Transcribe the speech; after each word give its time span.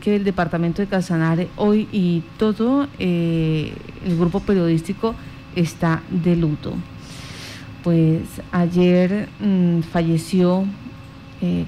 que 0.00 0.16
el 0.16 0.24
departamento 0.24 0.82
de 0.82 0.88
Casanare 0.88 1.48
hoy 1.56 1.88
y 1.92 2.22
todo 2.38 2.88
el 2.98 3.72
grupo 4.18 4.40
periodístico 4.40 5.14
está 5.54 6.02
de 6.10 6.36
luto. 6.36 6.74
Pues 7.84 8.22
ayer 8.52 9.28
mm, 9.40 9.80
falleció 9.80 10.64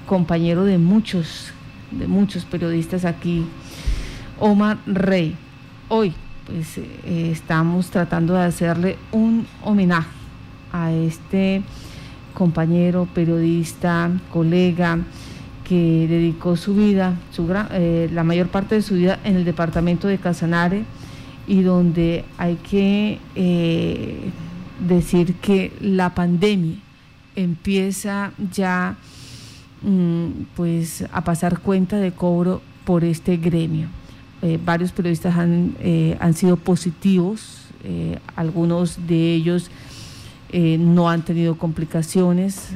compañero 0.07 0.65
de 0.65 0.77
muchos, 0.77 1.53
de 1.91 2.07
muchos 2.07 2.45
periodistas 2.45 3.05
aquí, 3.07 3.45
Omar 4.39 4.79
Rey. 4.87 5.35
Hoy 5.89 6.13
pues 6.47 6.79
estamos 7.07 7.89
tratando 7.91 8.35
de 8.35 8.43
hacerle 8.43 8.99
un 9.13 9.47
homenaje 9.63 10.09
a 10.73 10.91
este 10.91 11.63
compañero, 12.35 13.07
periodista, 13.15 14.11
colega, 14.33 14.99
que 15.73 16.07
dedicó 16.07 16.55
su 16.55 16.75
vida, 16.75 17.19
su 17.31 17.49
eh, 17.71 18.11
la 18.13 18.25
mayor 18.25 18.49
parte 18.49 18.75
de 18.75 18.83
su 18.83 18.93
vida 18.93 19.19
en 19.25 19.37
el 19.37 19.47
departamento 19.47 20.07
de 20.07 20.19
Casanare 20.19 20.85
y 21.47 21.63
donde 21.63 22.27
hay 22.37 22.57
que 22.57 23.19
eh, 23.35 24.19
decir 24.87 25.37
que 25.37 25.73
la 25.81 26.15
pandemia 26.15 26.77
empieza 27.37 28.33
ya 28.53 28.97
mm, 29.81 30.27
pues 30.55 31.07
a 31.11 31.25
pasar 31.25 31.61
cuenta 31.61 31.97
de 31.97 32.13
cobro 32.13 32.61
por 32.85 33.03
este 33.03 33.39
gremio. 33.39 33.89
Eh, 34.43 34.59
varios 34.63 34.93
periodistas 34.93 35.39
han, 35.39 35.75
han 36.21 36.35
sido 36.35 36.59
positivos, 36.59 37.69
algunos 38.37 39.07
de 39.07 39.35
ellos 39.35 39.71
no 40.53 41.09
han 41.09 41.23
tenido 41.23 41.57
complicaciones, 41.57 42.75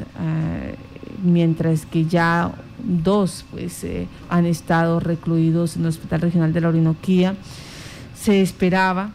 mientras 1.22 1.86
que 1.86 2.06
ya 2.06 2.52
dos 2.78 3.44
pues, 3.50 3.84
eh, 3.84 4.06
han 4.28 4.46
estado 4.46 5.00
recluidos 5.00 5.76
en 5.76 5.82
el 5.82 5.88
Hospital 5.88 6.20
Regional 6.20 6.52
de 6.52 6.60
la 6.60 6.68
Orinoquía. 6.68 7.34
Se 8.14 8.42
esperaba 8.42 9.12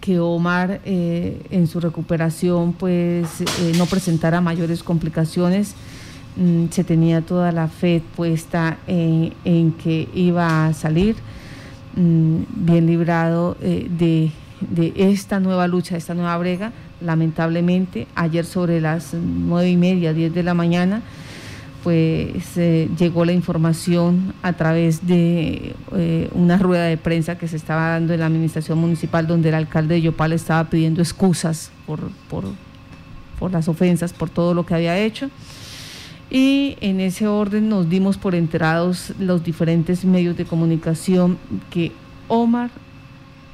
que 0.00 0.18
Omar 0.18 0.80
en 0.84 1.66
su 1.68 1.80
recuperación 1.80 2.72
pues 2.72 3.28
no 3.78 3.86
presentara 3.86 4.40
mayores 4.40 4.82
complicaciones. 4.82 5.74
Mm, 6.36 6.66
se 6.70 6.84
tenía 6.84 7.22
toda 7.22 7.52
la 7.52 7.68
fe 7.68 8.02
puesta 8.14 8.78
en, 8.86 9.32
en 9.44 9.72
que 9.72 10.08
iba 10.12 10.66
a 10.66 10.74
salir 10.74 11.16
mm, 11.94 12.36
bien 12.66 12.86
librado 12.86 13.56
de, 13.60 14.32
de 14.60 14.92
esta 14.96 15.40
nueva 15.40 15.66
lucha, 15.66 15.94
de 15.94 15.98
esta 15.98 16.14
nueva 16.14 16.36
brega 16.36 16.72
lamentablemente, 17.00 18.06
ayer 18.14 18.44
sobre 18.44 18.80
las 18.80 19.14
nueve 19.14 19.70
y 19.70 19.76
media, 19.76 20.12
diez 20.12 20.32
de 20.34 20.42
la 20.42 20.54
mañana, 20.54 21.02
pues 21.82 22.56
eh, 22.56 22.88
llegó 22.98 23.24
la 23.24 23.32
información 23.32 24.34
a 24.42 24.54
través 24.54 25.06
de 25.06 25.74
eh, 25.94 26.28
una 26.32 26.58
rueda 26.58 26.84
de 26.86 26.96
prensa 26.96 27.38
que 27.38 27.46
se 27.46 27.56
estaba 27.56 27.90
dando 27.90 28.12
en 28.12 28.20
la 28.20 28.26
administración 28.26 28.78
municipal 28.78 29.28
donde 29.28 29.50
el 29.50 29.54
alcalde 29.54 29.94
de 29.94 30.02
Yopal 30.02 30.32
estaba 30.32 30.68
pidiendo 30.68 31.00
excusas 31.00 31.70
por, 31.86 32.00
por, 32.28 32.44
por 33.38 33.52
las 33.52 33.68
ofensas, 33.68 34.12
por 34.12 34.30
todo 34.30 34.52
lo 34.52 34.66
que 34.66 34.74
había 34.74 34.98
hecho. 34.98 35.30
Y 36.28 36.76
en 36.80 36.98
ese 36.98 37.28
orden 37.28 37.68
nos 37.68 37.88
dimos 37.88 38.18
por 38.18 38.34
enterados 38.34 39.12
los 39.20 39.44
diferentes 39.44 40.04
medios 40.04 40.36
de 40.36 40.44
comunicación 40.44 41.38
que 41.70 41.92
Omar 42.26 42.70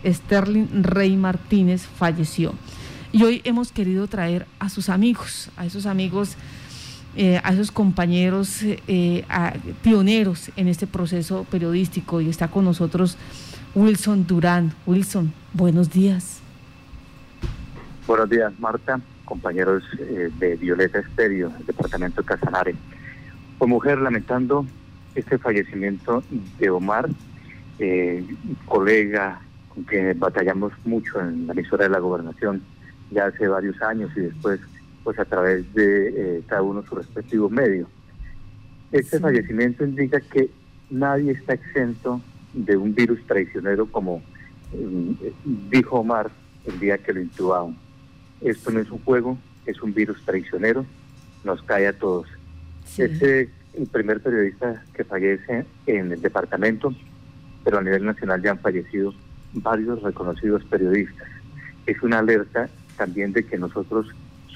Sterling 0.04 0.82
Rey 0.82 1.16
Martínez 1.16 1.82
falleció. 1.82 2.54
Y 3.12 3.24
hoy 3.24 3.42
hemos 3.44 3.72
querido 3.72 4.06
traer 4.06 4.46
a 4.58 4.70
sus 4.70 4.88
amigos, 4.88 5.50
a 5.58 5.66
esos 5.66 5.84
amigos, 5.84 6.34
eh, 7.14 7.38
a 7.44 7.52
esos 7.52 7.70
compañeros 7.70 8.60
eh, 8.62 9.24
pioneros 9.82 10.50
en 10.56 10.66
este 10.66 10.86
proceso 10.86 11.44
periodístico. 11.50 12.22
Y 12.22 12.30
está 12.30 12.48
con 12.48 12.64
nosotros 12.64 13.18
Wilson 13.74 14.26
Durán. 14.26 14.72
Wilson, 14.86 15.34
buenos 15.52 15.90
días. 15.90 16.40
Buenos 18.06 18.30
días, 18.30 18.50
Marta, 18.58 18.98
compañeros 19.26 19.84
eh, 19.98 20.30
de 20.38 20.56
Violeta 20.56 20.98
Estéreo, 21.00 21.52
departamento 21.66 22.22
de 22.22 22.28
Casanare. 22.28 22.74
Como 23.58 23.74
mujer, 23.74 23.98
lamentando 23.98 24.64
este 25.14 25.36
fallecimiento 25.36 26.24
de 26.58 26.70
Omar, 26.70 27.10
colega 28.66 29.40
con 29.68 29.82
quien 29.84 30.18
batallamos 30.18 30.72
mucho 30.84 31.20
en 31.20 31.46
la 31.46 31.52
emisora 31.52 31.84
de 31.84 31.90
la 31.90 31.98
gobernación 31.98 32.62
ya 33.12 33.26
hace 33.26 33.48
varios 33.48 33.80
años 33.82 34.10
y 34.16 34.20
después 34.20 34.60
pues 35.04 35.18
a 35.18 35.24
través 35.24 35.72
de 35.74 36.08
eh, 36.38 36.42
cada 36.46 36.62
uno 36.62 36.84
su 36.86 36.94
respectivo 36.94 37.50
medio. 37.50 37.88
Este 38.92 39.18
fallecimiento 39.18 39.84
indica 39.84 40.20
que 40.20 40.50
nadie 40.90 41.32
está 41.32 41.54
exento 41.54 42.20
de 42.52 42.76
un 42.76 42.94
virus 42.94 43.20
traicionero 43.26 43.86
como 43.86 44.22
eh, 44.72 45.32
dijo 45.70 46.00
Omar 46.00 46.30
el 46.66 46.78
día 46.78 46.98
que 46.98 47.12
lo 47.12 47.20
intubaron. 47.20 47.76
Esto 48.40 48.70
no 48.70 48.80
es 48.80 48.90
un 48.90 48.98
juego, 49.02 49.38
es 49.66 49.80
un 49.82 49.94
virus 49.94 50.22
traicionero, 50.24 50.84
nos 51.44 51.62
cae 51.62 51.86
a 51.86 51.92
todos. 51.92 52.28
Es 52.98 53.22
el 53.22 53.86
primer 53.90 54.20
periodista 54.20 54.84
que 54.92 55.04
fallece 55.04 55.64
en 55.86 56.12
el 56.12 56.20
departamento, 56.20 56.94
pero 57.64 57.78
a 57.78 57.82
nivel 57.82 58.04
nacional 58.04 58.42
ya 58.42 58.50
han 58.50 58.58
fallecido 58.58 59.14
varios 59.54 60.02
reconocidos 60.02 60.64
periodistas. 60.64 61.28
Es 61.86 62.02
una 62.02 62.18
alerta 62.18 62.68
también 62.96 63.32
de 63.32 63.44
que 63.44 63.58
nosotros 63.58 64.06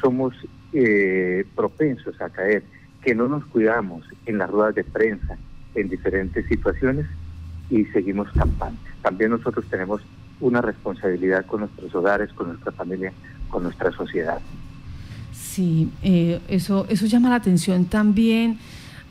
somos 0.01 0.35
eh, 0.73 1.45
propensos 1.55 2.21
a 2.21 2.29
caer, 2.31 2.63
que 3.03 3.15
no 3.15 3.29
nos 3.29 3.45
cuidamos 3.47 4.05
en 4.27 4.39
las 4.39 4.51
ruedas 4.51 4.75
de 4.75 4.85
prensa, 4.85 5.37
en 5.75 5.89
diferentes 5.89 6.47
situaciones 6.47 7.07
y 7.71 7.85
seguimos 7.87 8.31
campantes. 8.33 8.93
También 9.03 9.31
nosotros 9.31 9.65
tenemos 9.71 10.03
una 10.41 10.61
responsabilidad 10.61 11.47
con 11.47 11.61
nuestros 11.61 11.95
hogares, 11.95 12.33
con 12.33 12.49
nuestra 12.49 12.73
familia, 12.73 13.13
con 13.49 13.63
nuestra 13.63 13.91
sociedad. 13.93 14.39
Sí, 15.33 15.91
eh, 16.03 16.41
eso, 16.49 16.87
eso 16.89 17.07
llama 17.07 17.31
la 17.31 17.37
atención 17.37 17.87
también 17.87 18.59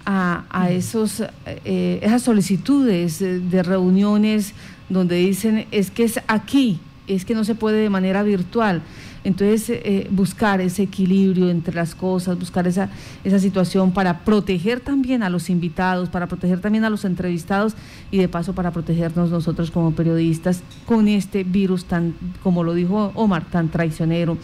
a, 0.06 0.46
a 0.50 0.70
esos, 0.70 1.24
eh, 1.46 2.00
esas 2.02 2.22
solicitudes 2.22 3.20
de 3.20 3.64
reuniones 3.64 4.54
donde 4.90 5.16
dicen 5.16 5.66
es 5.72 5.90
que 5.90 6.04
es 6.04 6.20
aquí, 6.28 6.80
es 7.08 7.26
que 7.26 7.34
no 7.34 7.44
se 7.44 7.56
puede 7.56 7.82
de 7.82 7.90
manera 7.90 8.24
virtual. 8.24 8.84
Entonces, 9.26 9.72
eh, 9.72 10.08
buscar 10.12 10.62
ese 10.62 10.84
equilibrio 10.84 11.50
entre 11.50 11.74
las 11.74 11.96
cosas, 11.96 12.38
buscar 12.38 12.68
esa, 12.68 12.90
esa 13.24 13.40
situación 13.40 13.92
para 13.92 14.20
proteger 14.20 14.82
también 14.82 15.24
a 15.24 15.32
los 15.32 15.50
invitados, 15.50 16.10
para 16.10 16.28
proteger 16.28 16.60
también 16.62 16.86
a 16.86 16.92
los 16.92 17.06
entrevistados 17.06 17.74
y 18.12 18.20
de 18.20 18.28
paso 18.30 18.54
para 18.54 18.70
protegernos 18.70 19.32
nosotros 19.32 19.72
como 19.72 19.94
periodistas 19.94 20.62
con 20.86 21.08
este 21.08 21.44
virus 21.44 21.86
tan, 21.86 22.14
como 22.44 22.64
lo 22.64 22.76
dijo 22.76 23.12
Omar, 23.16 23.46
tan 23.46 23.70
traicionero. 23.70 24.38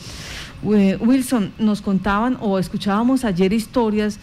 Eh, 0.73 0.97
Wilson, 0.99 1.53
nos 1.59 1.83
contaban 1.83 2.37
o 2.41 2.57
escuchábamos 2.57 3.23
ayer 3.23 3.53
historias 3.53 4.17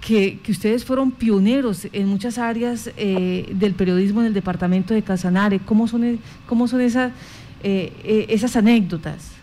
que, 0.00 0.38
que, 0.42 0.52
ustedes 0.52 0.82
fueron 0.82 1.10
pioneros 1.10 1.86
en 1.92 2.08
muchas 2.08 2.38
áreas 2.38 2.90
eh, 2.96 3.52
del 3.54 3.74
periodismo 3.74 4.22
en 4.22 4.28
el 4.28 4.34
departamento 4.34 4.94
de 4.94 5.02
Casanare. 5.02 5.58
¿Cómo 5.58 5.86
son, 5.86 6.18
cómo 6.46 6.68
son 6.68 6.80
esas, 6.80 7.12
esas 7.62 8.56
anécdotas? 8.56 9.39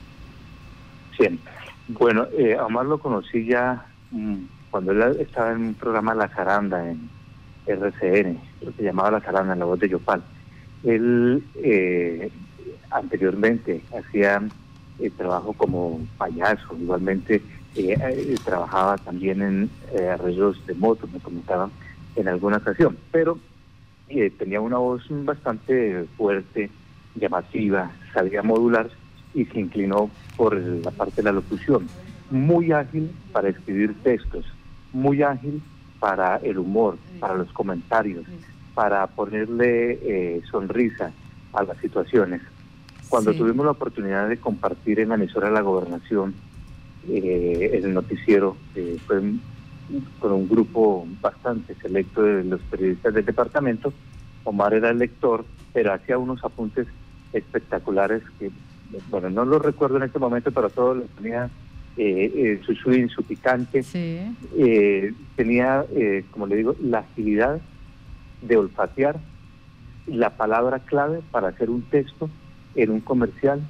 Sí, 1.17 1.39
bueno, 1.87 2.27
eh, 2.37 2.57
Omar 2.59 2.85
lo 2.85 2.99
conocí 2.99 3.45
ya 3.45 3.85
mm, 4.11 4.35
cuando 4.69 4.91
él 4.91 5.17
estaba 5.19 5.51
en 5.51 5.67
un 5.67 5.73
programa 5.73 6.13
La 6.13 6.27
Zaranda 6.27 6.89
en 6.89 7.09
RCN, 7.65 8.39
lo 8.61 8.75
que 8.75 8.83
llamaba 8.83 9.11
La 9.11 9.21
Zaranda, 9.21 9.53
en 9.53 9.59
la 9.59 9.65
voz 9.65 9.79
de 9.79 9.89
Yopal. 9.89 10.21
Él 10.83 11.43
eh, 11.55 12.29
anteriormente 12.91 13.81
hacía 13.97 14.41
eh, 14.99 15.09
trabajo 15.11 15.53
como 15.53 15.99
payaso, 16.17 16.77
igualmente 16.79 17.41
eh, 17.75 18.35
trabajaba 18.43 18.97
también 18.97 19.41
en 19.41 19.69
arreglos 20.11 20.65
de 20.67 20.73
motos, 20.75 21.11
me 21.11 21.19
comentaban 21.19 21.71
en 22.15 22.27
alguna 22.27 22.57
ocasión, 22.57 22.97
pero 23.11 23.39
tenía 24.37 24.61
una 24.61 24.77
voz 24.77 25.03
bastante 25.09 26.05
fuerte, 26.15 26.69
llamativa, 27.15 27.91
sabía 28.13 28.41
modular 28.41 28.89
y 29.37 29.45
se 29.45 29.59
inclinó 29.59 30.09
por 30.35 30.55
la 30.57 30.89
parte 30.89 31.17
de 31.17 31.23
la 31.23 31.31
locución. 31.31 31.87
Muy 32.31 32.71
ágil 32.71 33.11
para 33.31 33.49
escribir 33.49 33.95
textos, 34.01 34.45
muy 34.91 35.21
ágil 35.21 35.61
para 35.99 36.37
el 36.37 36.57
humor, 36.57 36.97
para 37.19 37.35
los 37.35 37.51
comentarios, 37.53 38.25
para 38.73 39.05
ponerle 39.05 39.99
eh, 40.01 40.41
sonrisa 40.49 41.11
a 41.53 41.63
las 41.63 41.77
situaciones. 41.77 42.41
Cuando 43.09 43.31
tuvimos 43.33 43.63
la 43.63 43.73
oportunidad 43.73 44.27
de 44.27 44.37
compartir 44.37 44.99
en 44.99 45.09
la 45.09 45.15
emisora 45.15 45.49
de 45.49 45.53
la 45.53 45.61
gobernación 45.61 46.33
eh, 47.07 47.79
el 47.81 47.93
noticiero, 47.93 48.57
fue 49.05 49.21
con 50.19 50.31
un 50.31 50.49
grupo 50.49 51.07
bastante 51.21 51.75
selecto 51.75 52.23
de 52.23 52.43
los 52.43 52.59
periodistas 52.61 53.13
del 53.13 53.23
departamento, 53.23 53.93
Omar 54.43 54.73
era 54.73 54.89
el 54.89 54.97
lector, 54.97 55.45
pero 55.73 55.93
hacía 55.93 56.17
unos 56.17 56.43
apuntes 56.43 56.87
espectaculares 57.33 58.23
que 58.39 58.49
bueno, 59.09 59.29
no 59.29 59.45
lo 59.45 59.59
recuerdo 59.59 59.97
en 59.97 60.03
este 60.03 60.19
momento, 60.19 60.51
pero 60.51 60.69
todo 60.69 60.95
lo 60.95 61.03
tenía 61.03 61.49
eh, 61.97 62.31
eh, 62.35 62.61
su 62.65 62.75
swing, 62.75 63.07
su 63.07 63.23
picante. 63.23 63.83
Eh, 64.57 65.13
tenía, 65.35 65.85
como 66.31 66.47
le 66.47 66.55
digo, 66.57 66.75
la 66.81 66.99
agilidad 66.99 67.59
de 68.41 68.57
olfatear 68.57 69.19
la 70.07 70.37
palabra 70.37 70.79
clave 70.79 71.21
para 71.31 71.49
hacer 71.49 71.69
un 71.69 71.83
texto 71.83 72.29
en 72.75 72.91
un 72.91 73.01
comercial 73.01 73.61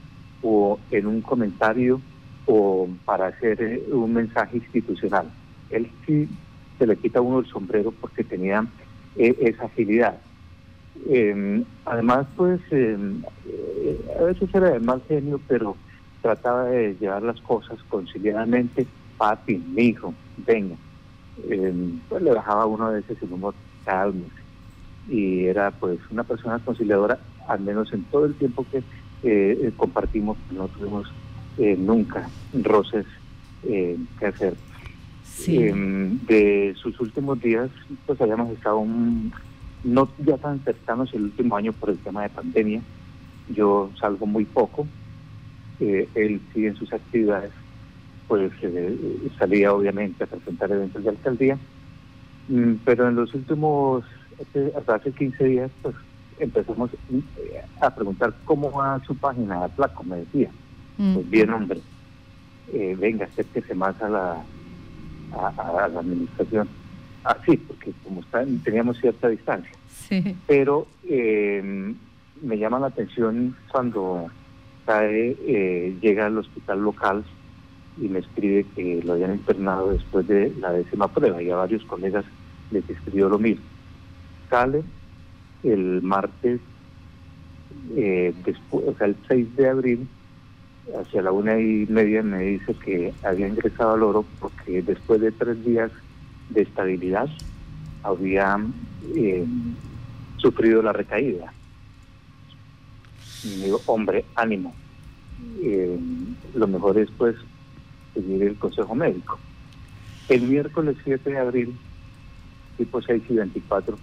o 0.42 0.80
en 0.92 1.08
un 1.08 1.22
comentario 1.22 2.00
o 2.46 2.88
para 3.06 3.28
hacer 3.28 3.62
eh, 3.62 3.84
un 3.92 4.14
mensaje 4.14 4.58
institucional. 4.58 5.30
Él 5.70 5.90
sí 6.06 6.30
se 6.78 6.88
le 6.88 6.96
quita 6.96 7.22
uno 7.22 7.40
el 7.40 7.48
sombrero 7.48 7.92
porque 7.92 8.24
tenía 8.24 8.66
eh, 9.16 9.36
esa 9.42 9.66
agilidad. 9.66 10.20
Em, 11.06 11.64
además, 11.86 12.28
pues, 12.36 12.60
em, 12.72 13.22
eh, 13.46 14.16
a 14.20 14.24
veces 14.24 14.50
era 14.54 14.72
de 14.72 14.80
mal 14.80 15.02
genio, 15.08 15.40
pero 15.48 15.76
trataba 16.22 16.66
de 16.66 16.96
llevar 17.00 17.24
las 17.24 17.40
cosas 17.42 17.80
conciliadamente. 17.90 18.86
Papi, 19.18 19.58
mi 19.58 19.84
hijo, 19.84 20.14
venga. 20.46 20.76
Em, 21.50 22.00
pues 22.10 22.22
le 22.24 22.34
bajaba 22.34 22.66
uno 22.66 22.88
a 22.88 22.92
veces 22.92 23.18
el 23.22 23.32
humor, 23.32 23.54
calmo. 23.86 24.26
Y 25.10 25.46
era, 25.46 25.72
pues, 25.72 26.00
una 26.12 26.24
persona 26.24 26.60
conciliadora, 26.60 27.20
al 27.48 27.62
menos 27.62 27.94
en 27.94 28.04
todo 28.06 28.26
el 28.26 28.36
tiempo 28.36 28.66
que 28.70 28.84
eh, 29.24 29.72
compartimos, 29.78 30.38
no 30.52 30.68
tuvimos 30.68 31.12
nunca 31.58 32.30
roces 32.54 33.06
que 33.64 34.26
hacer. 34.26 34.54
de 35.48 36.76
sus 36.80 37.00
últimos 37.00 37.42
días, 37.42 37.70
pues 38.06 38.22
habíamos 38.22 38.52
estado 38.52 38.78
un, 38.78 39.34
no 39.84 40.10
ya 40.20 40.38
tan 40.38 40.60
cercanos 40.64 41.14
el 41.14 41.24
último 41.24 41.56
año 41.56 41.74
por 41.74 41.90
el 41.90 41.98
tema 42.00 42.24
de 42.24 42.30
pandemia. 42.30 42.82
Yo 43.50 43.92
salgo 44.00 44.26
muy 44.26 44.46
poco, 44.46 44.88
eh, 45.80 46.10
él 46.16 46.42
sigue 46.54 46.70
en 46.70 46.76
sus 46.76 46.92
actividades, 46.92 47.52
pues 48.28 48.52
eh, 48.62 48.98
salía 49.38 49.74
obviamente 49.74 50.24
a 50.24 50.28
presentar 50.28 50.72
eventos 50.72 51.04
de 51.04 51.10
alcaldía, 51.10 51.58
mm, 52.50 52.74
pero 52.84 53.08
en 53.08 53.16
los 53.16 53.34
últimos, 53.34 54.04
hasta 54.76 54.96
hace 54.96 55.12
15 55.12 55.44
días, 55.46 55.72
pues 55.82 55.96
empezamos 56.40 56.92
eh, 56.94 57.62
a 57.80 57.96
preguntar 57.96 58.34
cómo 58.44 58.72
va 58.72 59.02
su 59.06 59.16
página, 59.16 59.68
Flaco, 59.70 60.04
me 60.04 60.18
decía. 60.18 60.50
Mm. 60.98 61.14
Pues 61.14 61.30
bien, 61.30 61.50
hombre, 61.52 61.82
venga, 62.98 63.26
acérquese 63.26 63.74
más 63.76 64.00
a 64.02 64.10
la, 64.10 64.44
a 65.32 65.88
la 65.90 66.00
administración 66.00 66.68
así, 67.28 67.58
porque 67.58 67.92
como 68.04 68.22
está, 68.22 68.46
teníamos 68.64 68.98
cierta 69.00 69.28
distancia. 69.30 69.72
Pero 70.48 70.88
eh, 71.04 71.94
me 72.42 72.58
llama 72.58 72.80
la 72.80 72.88
atención 72.88 73.56
cuando 73.72 74.28
cae, 74.86 75.36
eh, 75.46 75.98
llega 76.02 76.28
al 76.28 76.38
hospital 76.38 76.82
local 76.82 77.26
y 78.00 78.08
me 78.08 78.20
escribe 78.20 78.66
que 78.76 79.02
lo 79.04 79.14
habían 79.14 79.34
internado 79.34 79.92
después 79.92 80.28
de 80.28 80.54
la 80.60 80.72
décima 80.72 81.08
prueba 81.10 81.42
y 81.42 81.50
a 81.50 81.58
varios 81.58 81.84
colegas 81.84 82.24
les 82.72 82.90
escribió 82.90 83.28
lo 83.28 83.40
mismo. 83.40 83.66
Sale 84.50 84.84
el 85.64 86.02
martes, 86.02 86.62
eh, 87.96 88.34
después, 88.46 88.86
o 88.88 88.94
sea, 88.98 89.08
el 89.08 89.16
6 89.28 89.56
de 89.58 89.70
abril, 89.70 90.08
hacia 91.02 91.22
la 91.22 91.32
una 91.32 91.60
y 91.60 91.86
media 91.88 92.24
me 92.24 92.40
dice 92.44 92.74
que 92.76 93.14
había 93.24 93.48
ingresado 93.48 93.94
al 93.94 94.04
oro 94.04 94.26
porque 94.40 94.82
después 94.82 95.20
de 95.20 95.32
tres 95.32 95.64
días 95.66 95.92
de 96.50 96.62
estabilidad 96.62 97.30
había 98.04 98.58
eh, 99.16 99.46
sufrido 100.38 100.82
la 100.82 100.94
recaída. 100.94 101.52
digo, 103.44 103.82
hombre, 103.86 104.26
ánimo. 104.36 104.74
Eh, 105.62 106.00
lo 106.56 106.68
mejor 106.68 106.98
es 106.98 107.10
pues 107.18 107.36
seguir 108.14 108.44
el 108.44 108.56
consejo 108.56 108.96
médico. 108.96 109.40
El 110.30 110.42
miércoles 110.44 110.98
7 111.04 111.30
de 111.30 111.38
abril, 111.38 111.78
tipo 112.78 113.02
6 113.02 113.24
y 113.30 113.34
24, 113.34 113.98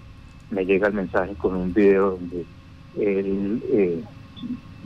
me 0.51 0.65
llega 0.65 0.89
el 0.89 0.95
mensaje 0.95 1.35
con 1.35 1.55
un 1.55 1.73
video 1.73 2.13
donde 2.13 2.47
él 2.99 3.63
eh, 3.71 4.03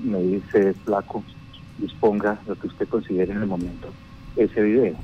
me 0.02 0.22
dice, 0.22 0.74
flaco, 0.84 1.22
disponga 1.78 2.40
lo 2.46 2.54
que 2.56 2.68
usted 2.68 2.88
considere 2.88 3.32
en 3.32 3.42
el 3.42 3.46
momento. 3.46 3.88
Ese 4.36 4.62
video 4.62 4.96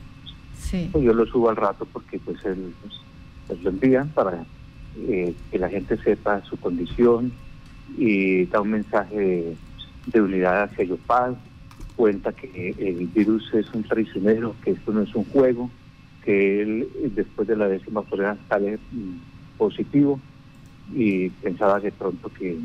pues 0.93 1.05
yo 1.05 1.12
lo 1.12 1.27
subo 1.27 1.51
al 1.51 1.56
rato 1.56 1.87
porque 1.93 2.19
pues 2.19 2.45
él 2.45 2.75
pues, 3.47 3.62
lo 3.62 3.71
envían 3.71 4.09
para 4.09 4.45
eh, 4.97 5.35
que 5.51 5.59
la 5.59 5.69
gente 5.69 5.97
sepa 5.99 6.43
su 6.45 6.56
condición 6.56 7.33
y 7.97 8.47
da 8.47 8.61
un 8.61 8.71
mensaje 8.71 9.56
de 10.06 10.21
unidad 10.21 10.65
hacia 10.65 10.85
Yopal, 10.85 11.37
cuenta 11.97 12.33
que 12.33 12.75
el 12.79 13.06
virus 13.06 13.53
es 13.55 13.73
un 13.73 13.85
traicionero, 13.85 14.55
que 14.62 14.73
esto 14.73 14.93
no 14.93 15.03
es 15.03 15.15
un 15.15 15.25
juego, 15.25 15.71
que 16.25 16.62
él 16.62 16.89
después 17.15 17.47
de 17.47 17.57
la 17.57 17.69
décima 17.69 18.03
prueba 18.03 18.37
sale 18.49 18.79
mm, 18.93 19.59
positivo 19.59 20.19
y 20.93 21.29
pensaba 21.31 21.81
de 21.81 21.93
pronto 21.93 22.31
que 22.33 22.59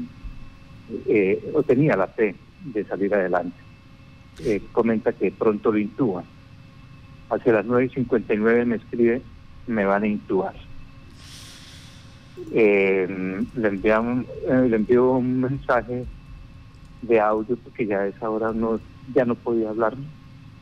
eh, 1.08 1.54
tenía 1.68 1.96
la 1.96 2.08
fe 2.08 2.36
de 2.64 2.84
salir 2.86 3.14
adelante. 3.14 3.58
Eh, 4.46 4.62
comenta 4.72 5.12
que 5.12 5.32
pronto 5.32 5.72
lo 5.72 5.78
intuba 5.78 6.24
hacia 7.30 7.54
las 7.54 7.66
9.59 7.66 8.66
me 8.66 8.76
escribe, 8.76 9.22
me 9.68 9.86
van 9.86 10.04
a 10.04 10.08
intubar. 10.08 10.56
Eh, 12.52 13.46
le, 13.56 13.68
enviamos, 13.68 14.26
eh, 14.48 14.68
le 14.70 14.76
envío 14.76 15.12
un 15.12 15.42
mensaje 15.42 16.06
de 17.02 17.20
audio 17.20 17.58
porque 17.58 17.86
ya 17.86 18.00
a 18.00 18.08
esa 18.08 18.30
hora 18.30 18.52
no, 18.54 18.80
ya 19.14 19.26
no 19.26 19.36
podía 19.36 19.70
hablar 19.70 19.96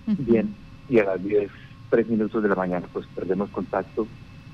bien 0.06 0.56
y 0.90 1.00
a 1.00 1.06
las 1.06 1.24
10, 1.24 1.50
3 1.90 2.08
minutos 2.08 2.42
de 2.42 2.50
la 2.50 2.56
mañana 2.56 2.88
pues 2.92 3.06
perdemos 3.08 3.50
contacto 3.50 4.08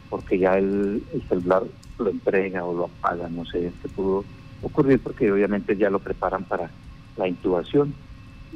porque 0.10 0.38
ya 0.38 0.58
el, 0.58 1.04
celular 1.28 1.64
lo 1.98 2.10
entrega 2.10 2.66
o 2.66 2.74
lo 2.74 2.86
apaga, 2.86 3.30
no 3.30 3.46
sé 3.46 3.72
qué 3.82 3.90
pudo 3.90 4.24
ocurrir 4.62 5.00
porque 5.00 5.32
obviamente 5.32 5.76
ya 5.76 5.90
lo 5.90 6.00
preparan 6.00 6.44
para 6.44 6.70
la 7.18 7.28
intubación 7.28 7.94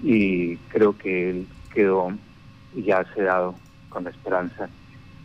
y 0.04 0.58
creo 0.70 0.98
que 0.98 1.30
él 1.30 1.48
quedó 1.74 2.12
ya 2.84 3.06
se 3.14 3.22
ha 3.22 3.26
dado 3.26 3.56
con 3.90 4.04
la 4.04 4.10
esperanza 4.10 4.70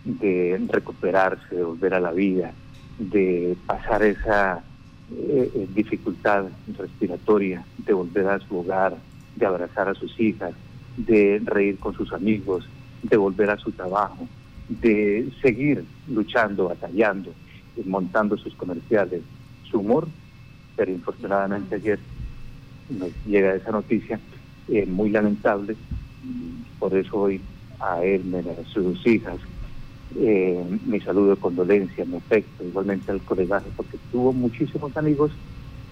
de 0.04 0.60
recuperarse, 0.68 1.54
de 1.54 1.62
volver 1.62 1.94
a 1.94 2.00
la 2.00 2.12
vida, 2.12 2.52
de 2.98 3.56
pasar 3.66 4.02
esa 4.02 4.62
eh, 5.10 5.50
eh, 5.54 5.68
dificultad 5.74 6.46
respiratoria, 6.76 7.64
de 7.78 7.92
volver 7.92 8.28
a 8.28 8.38
su 8.40 8.58
hogar, 8.58 8.96
de 9.36 9.46
abrazar 9.46 9.88
a 9.88 9.94
sus 9.94 10.18
hijas, 10.18 10.52
de 10.96 11.40
reír 11.44 11.78
con 11.78 11.94
sus 11.94 12.12
amigos, 12.12 12.68
de 13.02 13.16
volver 13.16 13.50
a 13.50 13.58
su 13.58 13.72
trabajo, 13.72 14.26
de 14.68 15.30
seguir 15.40 15.84
luchando, 16.08 16.68
batallando, 16.68 17.32
montando 17.84 18.36
sus 18.36 18.54
comerciales, 18.54 19.22
su 19.70 19.78
humor, 19.80 20.08
pero 20.76 20.90
infortunadamente 20.90 21.76
ayer 21.76 21.98
nos 22.90 23.10
llega 23.26 23.54
esa 23.54 23.70
noticia 23.70 24.20
eh, 24.68 24.86
muy 24.86 25.10
lamentable 25.10 25.76
por 26.78 26.96
eso 26.96 27.16
hoy 27.16 27.40
a 27.80 28.02
él, 28.04 28.22
a 28.34 28.72
sus 28.72 29.06
hijas, 29.06 29.38
eh, 30.20 30.62
mi 30.86 31.00
saludo 31.00 31.30
de 31.30 31.36
condolencia, 31.36 32.04
mi 32.04 32.16
afecto, 32.16 32.64
igualmente 32.64 33.10
al 33.10 33.20
colegaje, 33.22 33.66
porque 33.76 33.96
tuvo 34.10 34.32
muchísimos 34.32 34.96
amigos, 34.96 35.32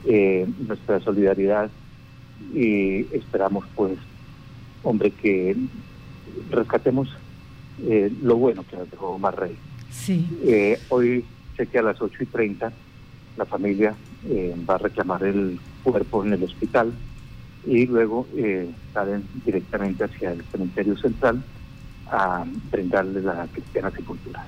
eh, 0.07 0.47
nuestra 0.67 1.01
solidaridad 1.01 1.71
y 2.55 3.07
esperamos 3.15 3.65
pues, 3.75 3.99
hombre, 4.83 5.11
que 5.11 5.57
rescatemos 6.51 7.09
eh, 7.83 8.13
lo 8.23 8.37
bueno 8.37 8.65
que 8.69 8.77
nos 8.77 8.91
dejó 8.91 9.09
Omar 9.09 9.39
Rey. 9.39 9.57
Sí. 9.91 10.29
hoy 10.89 11.25
sé 11.57 11.67
que 11.67 11.79
a 11.79 11.83
las 11.83 12.01
8 12.01 12.23
y 12.23 12.27
30 12.27 12.73
la 13.37 13.45
familia 13.45 13.95
va 14.69 14.77
a 14.77 14.79
reclamar 14.79 15.25
el 15.25 15.59
cuerpo 15.83 16.25
en 16.25 16.35
el 16.35 16.45
hospital 16.45 16.93
y 17.67 17.87
luego 17.87 18.27
eh, 18.37 18.71
salen 18.93 19.25
directamente 19.45 20.05
hacia 20.05 20.33
el 20.33 20.43
cementerio 20.45 20.97
central 20.97 21.43
a 22.11 22.45
brindarle 22.71 23.23
la 23.23 23.47
cristiana 23.53 23.91
sepultura. 23.91 24.45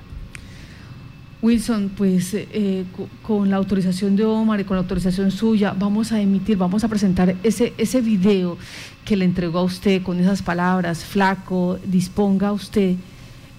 Wilson, 1.41 1.91
pues 1.97 2.33
eh, 2.33 2.85
con 3.21 3.49
la 3.49 3.57
autorización 3.57 4.15
de 4.15 4.23
Omar 4.23 4.61
y 4.61 4.63
con 4.63 4.77
la 4.77 4.81
autorización 4.81 5.29
suya, 5.29 5.75
vamos 5.77 6.13
a 6.13 6.21
emitir, 6.21 6.57
vamos 6.57 6.85
a 6.85 6.87
presentar 6.87 7.35
ese, 7.43 7.73
ese 7.77 7.99
video 7.99 8.57
que 9.03 9.17
le 9.17 9.25
entregó 9.25 9.59
a 9.59 9.63
usted 9.63 10.01
con 10.03 10.21
esas 10.21 10.41
palabras, 10.41 11.03
flaco, 11.03 11.77
disponga 11.85 12.53
usted 12.53 12.95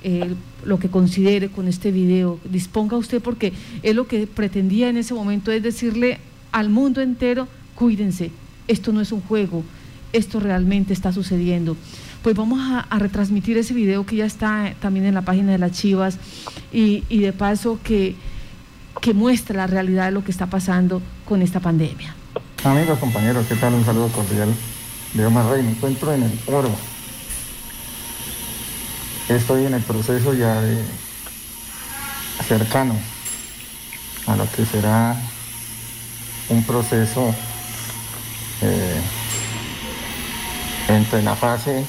eh, 0.03 0.35
lo 0.65 0.79
que 0.79 0.89
considere 0.89 1.51
con 1.51 1.69
este 1.69 1.93
video, 1.93 2.41
disponga 2.51 2.97
usted 2.97 3.21
porque 3.23 3.53
es 3.83 3.95
lo 3.95 4.07
que 4.07 4.27
pretendía 4.27 4.89
en 4.89 4.97
ese 4.97 5.13
momento, 5.13 5.53
es 5.53 5.63
decirle 5.63 6.21
al 6.53 6.71
mundo 6.71 7.03
entero, 7.03 7.49
cuídense, 7.75 8.31
esto 8.69 8.93
no 8.93 9.01
es 9.01 9.13
un 9.13 9.21
juego, 9.21 9.63
esto 10.13 10.41
realmente 10.41 10.93
está 10.93 11.13
sucediendo. 11.13 11.77
Pues 12.23 12.35
vamos 12.37 12.61
a, 12.63 12.99
retransmitir 12.99 13.59
ese 13.59 13.75
video 13.75 14.07
que 14.07 14.17
ya 14.17 14.25
está 14.25 14.75
también 14.81 15.05
en 15.05 15.15
la 15.15 15.23
página 15.23 15.53
de 15.53 15.59
las 15.59 15.73
Chivas 15.73 16.19
y, 16.73 17.03
de 17.19 17.33
paso 17.33 17.79
que, 17.83 18.17
que 19.01 19.13
muestra 19.13 19.57
la 19.57 19.67
realidad 19.67 20.07
de 20.07 20.13
lo 20.13 20.25
que 20.25 20.31
está 20.31 20.47
pasando 20.47 21.03
con 21.27 21.43
esta 21.43 21.61
pandemia. 21.61 22.15
Amigos, 22.65 22.99
compañeros, 22.99 23.45
¿qué 23.47 23.57
tal? 23.57 23.75
Un 23.75 23.85
saludo 23.85 24.09
cordial 24.09 24.55
de 25.13 25.27
Omar 25.27 25.51
Rey. 25.51 25.63
Me 25.63 25.73
encuentro 25.73 26.15
en 26.15 26.23
el 26.23 26.33
oro. 26.47 26.71
Estoy 29.29 29.67
en 29.67 29.75
el 29.75 29.83
proceso 29.83 30.33
ya 30.33 30.61
de 30.61 30.83
cercano 32.49 32.95
a 34.27 34.37
lo 34.37 34.51
que 34.51 34.65
será 34.65 35.17
un 36.49 36.63
proceso 36.65 37.35
eh, 38.65 39.01
entre 40.89 41.23
la 41.23 41.37
fase 41.37 41.85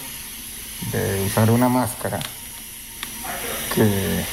de 0.92 1.26
usar 1.26 1.50
una 1.50 1.70
máscara 1.70 2.20
que 3.74 4.26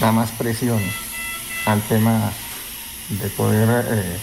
da 0.00 0.12
más 0.12 0.30
presión 0.32 0.80
al 1.66 1.82
tema 1.82 2.32
de 3.08 3.28
poder 3.30 3.84
eh, 3.90 4.18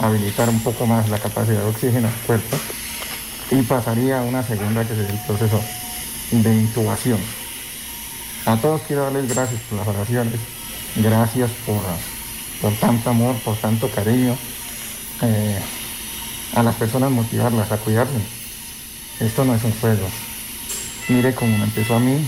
habilitar 0.00 0.48
un 0.48 0.60
poco 0.60 0.86
más 0.86 1.08
la 1.08 1.18
capacidad 1.18 1.60
de 1.60 1.68
oxígeno 1.68 2.08
del 2.08 2.20
cuerpo 2.26 2.56
y 3.50 3.62
pasaría 3.62 4.20
a 4.20 4.22
una 4.22 4.42
segunda 4.42 4.82
que 4.82 4.94
sería 4.94 5.12
el 5.12 5.26
proceso 5.26 5.60
de 6.30 6.54
intubación. 6.54 7.18
A 8.46 8.56
todos 8.56 8.82
quiero 8.86 9.04
darles 9.04 9.28
gracias 9.28 9.60
por 9.62 9.78
las 9.78 9.88
oraciones, 9.88 10.40
gracias 10.96 11.50
por, 11.66 11.80
por 12.60 12.72
tanto 12.78 13.10
amor, 13.10 13.36
por 13.44 13.56
tanto 13.56 13.90
cariño, 13.90 14.36
eh, 15.22 15.60
a 16.54 16.62
las 16.62 16.74
personas 16.76 17.10
motivarlas 17.10 17.70
a 17.72 17.78
cuidarse. 17.78 18.20
Esto 19.20 19.44
no 19.44 19.54
es 19.54 19.64
un 19.64 19.72
juego. 19.80 20.08
Mire 21.08 21.34
cómo 21.34 21.56
me 21.58 21.64
empezó 21.64 21.96
a 21.96 22.00
mí. 22.00 22.24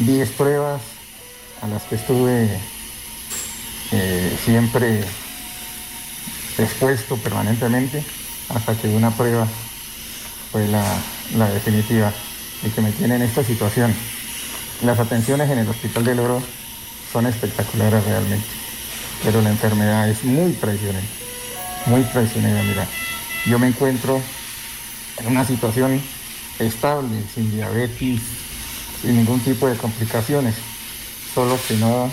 10 0.00 0.30
pruebas 0.30 0.80
a 1.60 1.66
las 1.66 1.82
que 1.84 1.96
estuve 1.96 2.48
eh, 3.90 4.38
siempre 4.44 5.02
expuesto 6.58 7.16
permanentemente 7.16 8.04
hasta 8.50 8.74
que 8.74 8.88
una 8.88 9.10
prueba 9.10 9.46
fue 10.52 10.66
la, 10.68 11.50
definitiva 11.50 12.12
y 12.62 12.70
que 12.70 12.80
me 12.80 12.92
tiene 12.92 13.16
en 13.16 13.22
esta 13.22 13.44
situación. 13.44 13.94
Las 14.82 14.98
atenciones 14.98 15.50
en 15.50 15.58
el 15.58 15.68
Hospital 15.68 16.04
del 16.04 16.20
Oro 16.20 16.42
son 17.12 17.26
espectaculares 17.26 18.04
realmente, 18.04 18.46
pero 19.24 19.42
la 19.42 19.50
enfermedad 19.50 20.08
es 20.08 20.24
muy 20.24 20.52
traicionera, 20.52 21.06
muy 21.86 22.02
traicionera, 22.04 22.62
mira. 22.62 22.86
Yo 23.46 23.58
me 23.58 23.68
encuentro 23.68 24.20
en 25.18 25.26
una 25.26 25.44
situación 25.44 26.00
estable, 26.58 27.22
sin 27.34 27.50
diabetes, 27.50 28.20
sin 29.02 29.16
ningún 29.16 29.40
tipo 29.40 29.68
de 29.68 29.76
complicaciones, 29.76 30.54
solo 31.34 31.58
que 31.66 31.76
no 31.76 32.10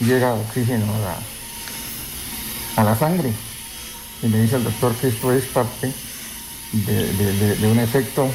llega 0.00 0.34
oxígeno 0.34 0.86
a 2.76 2.84
la 2.84 2.96
sangre 2.96 3.32
y 4.22 4.26
me 4.28 4.40
dice 4.40 4.56
el 4.56 4.64
doctor 4.64 4.94
que 4.96 5.08
esto 5.08 5.32
es 5.32 5.44
parte 5.44 5.92
de, 6.72 7.68
un 7.68 7.78
efecto 7.78 8.28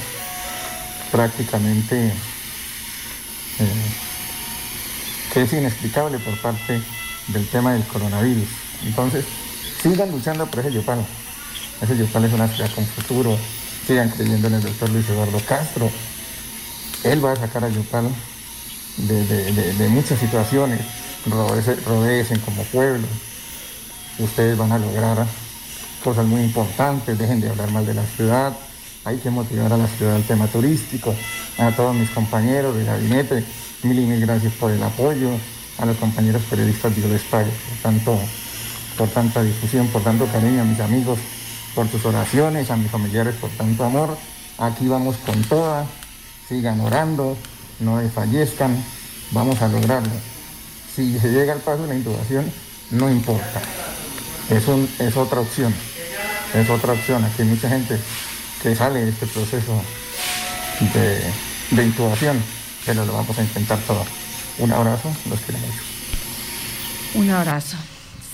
prácticamente 1.11 2.07
eh, 3.59 3.91
que 5.33 5.41
es 5.43 5.53
inexplicable 5.53 6.19
por 6.19 6.37
parte 6.39 6.81
del 7.27 7.47
tema 7.47 7.73
del 7.73 7.83
coronavirus. 7.83 8.47
Entonces, 8.85 9.25
sigan 9.81 10.11
luchando 10.11 10.45
por 10.45 10.59
ese 10.59 10.73
Yopal. 10.73 11.05
Ese 11.81 11.97
Yopal 11.97 12.25
es 12.25 12.33
una 12.33 12.47
ciudad 12.47 12.69
con 12.75 12.85
futuro. 12.85 13.37
Sigan 13.87 14.09
creyendo 14.09 14.47
en 14.47 14.53
el 14.55 14.61
doctor 14.61 14.89
Luis 14.89 15.09
Eduardo 15.09 15.41
Castro. 15.47 15.89
Él 17.03 17.23
va 17.25 17.33
a 17.33 17.35
sacar 17.35 17.63
a 17.63 17.69
Yopal 17.69 18.07
de, 18.97 19.87
muchas 19.89 20.19
situaciones. 20.19 20.79
Rodecen 21.25 22.39
como 22.39 22.63
pueblo. 22.65 23.07
Ustedes 24.19 24.57
van 24.57 24.71
a 24.71 24.77
lograr 24.77 25.25
cosas 26.03 26.25
muy 26.25 26.41
importantes, 26.41 27.17
dejen 27.17 27.41
de 27.41 27.49
hablar 27.49 27.71
mal 27.71 27.85
de 27.85 27.93
la 27.93 28.03
ciudad, 28.03 28.53
hay 29.05 29.17
que 29.17 29.29
motivar 29.29 29.71
a 29.71 29.77
la 29.77 29.87
ciudad 29.87 30.15
al 30.15 30.23
tema 30.23 30.47
turístico, 30.47 31.15
a 31.57 31.71
todos 31.71 31.95
mis 31.95 32.09
compañeros 32.09 32.75
de 32.75 32.85
gabinete, 32.85 33.45
mil 33.83 33.99
y 33.99 34.05
mil 34.05 34.19
gracias 34.19 34.53
por 34.53 34.71
el 34.71 34.81
apoyo, 34.81 35.29
a 35.77 35.85
los 35.85 35.97
compañeros 35.97 36.41
periodistas 36.49 36.95
de 36.95 37.07
les 37.07 37.21
por 37.21 37.45
tanto, 37.81 38.19
por 38.97 39.09
tanta 39.09 39.43
difusión, 39.43 39.87
por 39.87 40.03
tanto 40.03 40.25
cariño, 40.27 40.61
a 40.61 40.65
mis 40.65 40.79
amigos, 40.79 41.19
por 41.75 41.87
tus 41.87 42.05
oraciones, 42.05 42.69
a 42.69 42.77
mis 42.77 42.91
familiares 42.91 43.35
por 43.35 43.49
tanto 43.51 43.83
amor. 43.83 44.17
Aquí 44.57 44.87
vamos 44.87 45.15
con 45.25 45.41
toda, 45.43 45.85
sigan 46.47 46.79
orando, 46.81 47.37
no 47.79 47.99
desfallezcan, 47.99 48.75
vamos 49.31 49.61
a 49.61 49.67
lograrlo. 49.67 50.13
Si 50.95 51.17
se 51.19 51.31
llega 51.31 51.53
al 51.53 51.59
paso 51.59 51.83
de 51.83 51.89
la 51.89 51.95
intubación, 51.95 52.51
no 52.91 53.09
importa, 53.09 53.61
es, 54.49 54.63
es 54.99 55.17
otra 55.17 55.39
opción 55.39 55.73
es 56.53 56.69
otra 56.69 56.93
opción. 56.93 57.23
Aquí 57.23 57.41
hay 57.41 57.47
mucha 57.47 57.69
gente 57.69 57.99
que 58.61 58.75
sale 58.75 59.05
de 59.05 59.09
este 59.09 59.27
proceso 59.27 59.81
de, 60.93 61.83
intubación, 61.83 62.41
pero 62.85 63.05
lo 63.05 63.13
vamos 63.13 63.37
a 63.37 63.41
intentar 63.41 63.79
todo. 63.79 64.05
Un 64.59 64.71
abrazo, 64.71 65.13
los 65.29 65.39
quiero 65.41 65.59
mucho. 65.59 65.81
Un 67.15 67.29
abrazo. 67.29 67.77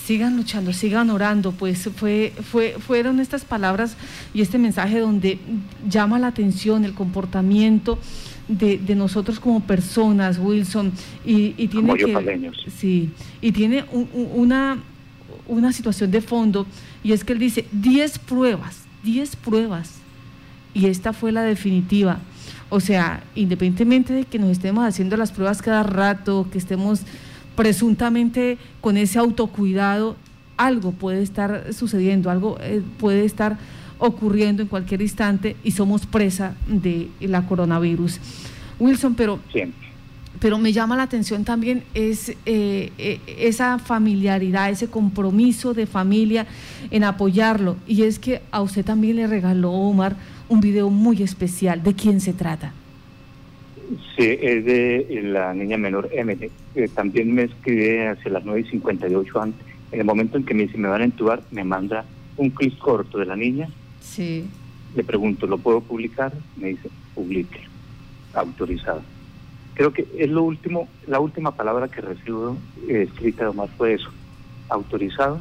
Sigan 0.08 0.38
luchando, 0.38 0.72
sigan 0.72 1.10
orando, 1.10 1.52
pues 1.52 1.90
fue, 1.94 2.32
fue, 2.50 2.76
fueron 2.78 3.20
estas 3.20 3.44
palabras 3.44 3.94
y 4.32 4.40
este 4.40 4.56
mensaje 4.56 5.00
donde 5.00 5.38
llama 5.86 6.18
la 6.18 6.28
atención 6.28 6.86
el 6.86 6.94
comportamiento 6.94 7.98
de, 8.48 8.78
nosotros 8.96 9.38
como 9.38 9.60
personas, 9.60 10.38
Wilson, 10.38 10.92
y, 11.26 11.50
tiene 11.68 11.94
que, 11.96 12.50
sí, 12.74 13.10
y 13.42 13.52
tiene 13.52 13.84
una, 13.92 14.82
una 15.46 15.74
situación 15.74 16.10
de 16.10 16.22
fondo 16.22 16.66
y 17.04 17.12
es 17.12 17.22
que 17.22 17.34
él 17.34 17.38
dice 17.38 17.66
10 17.72 18.18
pruebas, 18.20 18.84
10 19.04 19.36
pruebas. 19.36 19.96
Y 20.72 20.86
esta 20.86 21.12
fue 21.12 21.32
la 21.32 21.42
definitiva. 21.42 22.20
O 22.70 22.80
sea, 22.80 23.24
independientemente 23.34 24.14
de 24.14 24.24
que 24.24 24.38
nos 24.38 24.52
estemos 24.52 24.86
haciendo 24.86 25.18
las 25.18 25.32
pruebas 25.32 25.60
cada 25.60 25.82
rato, 25.82 26.48
que 26.50 26.56
estemos 26.56 27.02
presuntamente 27.58 28.56
con 28.80 28.96
ese 28.96 29.18
autocuidado, 29.18 30.14
algo 30.56 30.92
puede 30.92 31.22
estar 31.24 31.74
sucediendo, 31.74 32.30
algo 32.30 32.56
eh, 32.60 32.82
puede 33.00 33.24
estar 33.24 33.58
ocurriendo 33.98 34.62
en 34.62 34.68
cualquier 34.68 35.02
instante 35.02 35.56
y 35.64 35.72
somos 35.72 36.06
presa 36.06 36.54
de 36.68 37.08
la 37.20 37.44
coronavirus. 37.46 38.20
Wilson, 38.78 39.16
pero 39.16 39.40
pero 40.38 40.56
me 40.60 40.72
llama 40.72 40.96
la 40.96 41.02
atención 41.02 41.42
también 41.42 41.82
es 41.94 42.28
eh, 42.28 42.92
eh, 42.96 43.20
esa 43.26 43.80
familiaridad, 43.80 44.70
ese 44.70 44.86
compromiso 44.86 45.74
de 45.74 45.86
familia 45.86 46.46
en 46.92 47.02
apoyarlo. 47.02 47.76
Y 47.88 48.02
es 48.02 48.20
que 48.20 48.40
a 48.52 48.62
usted 48.62 48.84
también 48.84 49.16
le 49.16 49.26
regaló 49.26 49.72
Omar 49.72 50.14
un 50.48 50.60
video 50.60 50.90
muy 50.90 51.24
especial. 51.24 51.82
¿De 51.82 51.92
quién 51.92 52.20
se 52.20 52.34
trata? 52.34 52.72
Sí, 54.16 54.36
es 54.40 54.64
de 54.64 55.20
la 55.22 55.54
niña 55.54 55.78
menor 55.78 56.08
Emily. 56.12 56.50
Eh, 56.74 56.88
también 56.94 57.34
me 57.34 57.44
escribe 57.44 58.08
hacia 58.08 58.30
las 58.30 58.44
9 58.44 58.60
y 58.60 58.70
58 58.70 59.40
antes. 59.42 59.66
En 59.92 60.00
el 60.00 60.06
momento 60.06 60.36
en 60.36 60.44
que 60.44 60.54
me 60.54 60.64
dice 60.64 60.76
me 60.76 60.88
van 60.88 61.00
a 61.00 61.04
entubar, 61.04 61.42
me 61.50 61.64
manda 61.64 62.04
un 62.36 62.50
clip 62.50 62.78
corto 62.78 63.18
de 63.18 63.26
la 63.26 63.36
niña. 63.36 63.68
Sí. 64.00 64.46
Le 64.94 65.04
pregunto, 65.04 65.46
¿lo 65.46 65.58
puedo 65.58 65.80
publicar? 65.80 66.32
Me 66.56 66.68
dice, 66.68 66.90
publique, 67.14 67.60
autorizado 68.34 69.02
creo 69.78 69.92
que 69.92 70.08
es 70.18 70.28
lo 70.28 70.42
último, 70.42 70.88
la 71.06 71.20
última 71.20 71.52
palabra 71.52 71.86
que 71.86 72.00
recibo 72.00 72.56
eh, 72.88 73.06
escrita 73.08 73.44
de 73.44 73.50
Omar 73.50 73.68
fue 73.78 73.94
eso, 73.94 74.10
autorizado, 74.68 75.40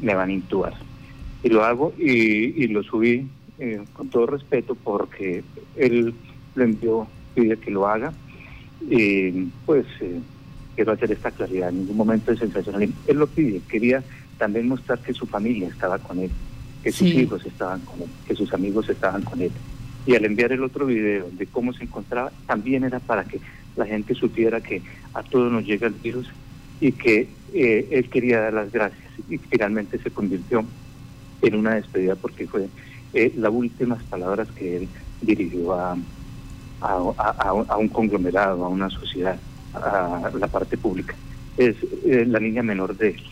me 0.00 0.16
van 0.16 0.30
a 0.30 0.32
intubar. 0.32 0.74
Y 1.44 1.50
lo 1.50 1.64
hago 1.64 1.94
y, 1.96 2.66
lo 2.66 2.82
subí 2.82 3.28
eh, 3.60 3.84
con 3.92 4.08
todo 4.08 4.26
respeto 4.26 4.74
porque 4.74 5.44
él 5.76 6.12
lo 6.56 6.64
envió, 6.64 7.06
pide 7.34 7.56
que 7.58 7.70
lo 7.70 7.86
haga. 7.86 8.12
Y 8.88 9.48
pues 9.66 9.86
eh, 10.00 10.20
quiero 10.74 10.92
hacer 10.92 11.12
esta 11.12 11.30
claridad, 11.30 11.68
en 11.68 11.80
ningún 11.80 11.96
momento 11.96 12.30
de 12.30 12.38
sensacionalismo. 12.38 12.96
Él 13.06 13.18
lo 13.18 13.26
pide, 13.26 13.60
quería 13.68 14.02
también 14.38 14.68
mostrar 14.68 14.98
que 15.00 15.12
su 15.12 15.26
familia 15.26 15.68
estaba 15.68 15.98
con 15.98 16.18
él, 16.18 16.30
que 16.82 16.92
sus 16.92 17.08
hijos 17.08 17.44
estaban 17.44 17.80
con 17.80 18.00
él, 18.00 18.08
que 18.26 18.34
sus 18.34 18.52
amigos 18.54 18.88
estaban 18.88 19.22
con 19.22 19.40
él. 19.42 19.50
Y 20.06 20.14
al 20.14 20.24
enviar 20.24 20.52
el 20.52 20.64
otro 20.64 20.86
video 20.86 21.28
de 21.30 21.46
cómo 21.46 21.74
se 21.74 21.84
encontraba, 21.84 22.32
también 22.46 22.84
era 22.84 23.00
para 23.00 23.24
que 23.24 23.40
la 23.76 23.84
gente 23.84 24.14
supiera 24.14 24.60
que 24.60 24.82
a 25.12 25.22
todos 25.22 25.52
nos 25.52 25.64
llega 25.66 25.86
el 25.86 25.94
virus 25.94 26.28
y 26.80 26.92
que 26.92 27.28
eh, 27.52 27.88
él 27.90 28.08
quería 28.08 28.40
dar 28.40 28.54
las 28.54 28.72
gracias 28.72 29.10
y 29.28 29.36
finalmente 29.36 29.98
se 29.98 30.10
convirtió 30.10 30.64
en 31.42 31.54
una 31.54 31.74
despedida 31.74 32.16
porque 32.16 32.46
fue 32.46 32.68
eh, 33.12 33.32
las 33.36 33.52
últimas 33.52 34.02
palabras 34.04 34.48
que 34.56 34.78
él 34.78 34.88
dirigió 35.20 35.74
a, 35.74 35.96
a, 36.80 37.76
un 37.78 37.88
conglomerado, 37.88 38.64
a 38.64 38.68
una 38.68 38.90
sociedad, 38.90 39.36
a 39.74 40.30
la 40.38 40.46
parte 40.48 40.76
pública. 40.76 41.14
Es 41.56 41.76
eh, 42.04 42.24
la 42.26 42.40
niña 42.40 42.62
menor 42.62 42.96
de 42.96 43.10
él. 43.10 43.22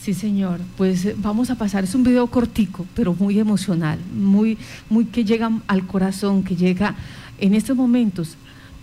Sí, 0.00 0.14
señor. 0.14 0.58
Pues 0.76 1.20
vamos 1.20 1.50
a 1.50 1.54
pasar. 1.54 1.84
Es 1.84 1.94
un 1.94 2.02
video 2.02 2.26
cortico, 2.26 2.86
pero 2.96 3.14
muy 3.14 3.38
emocional, 3.38 4.00
muy, 4.12 4.58
muy 4.90 5.04
que 5.04 5.24
llega 5.24 5.50
al 5.68 5.86
corazón, 5.86 6.42
que 6.42 6.56
llega 6.56 6.96
en 7.38 7.54
estos 7.54 7.76
momentos 7.76 8.36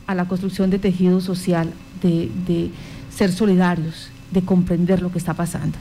a 0.08 0.16
la 0.16 0.26
construcción 0.30 0.70
de 0.70 0.80
tejido 0.80 1.20
social, 1.20 1.74
de, 2.02 2.32
de 2.48 2.72
ser 3.10 3.34
solidarios, 3.34 4.10
de 4.32 4.42
comprender 4.44 5.02
lo 5.02 5.12
que 5.12 5.18
está 5.18 5.34
pasando. 5.34 5.78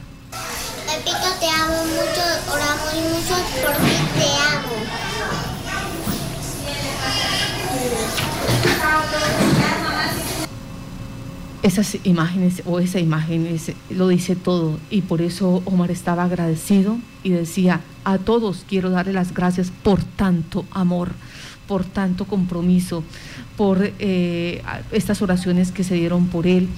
Esas 11.61 11.97
imágenes 12.03 12.63
o 12.65 12.79
esa 12.79 12.99
imagen 12.99 13.47
lo 13.89 14.07
dice 14.07 14.35
todo. 14.35 14.79
Y 14.89 15.01
por 15.01 15.21
eso 15.21 15.61
Omar 15.65 15.91
estaba 15.91 16.23
agradecido 16.23 16.97
y 17.23 17.29
decía, 17.31 17.81
a 18.03 18.17
todos 18.17 18.65
quiero 18.67 18.89
darle 18.89 19.13
las 19.13 19.33
gracias 19.33 19.71
por 19.83 20.03
tanto 20.03 20.65
amor, 20.71 21.11
por 21.67 21.83
tanto 21.83 22.25
compromiso, 22.25 23.03
por 23.57 23.91
eh, 23.99 24.61
estas 24.91 25.21
oraciones 25.21 25.71
que 25.71 25.83
se 25.83 25.95
dieron 25.95 26.27
por 26.27 26.47
él 26.47 26.69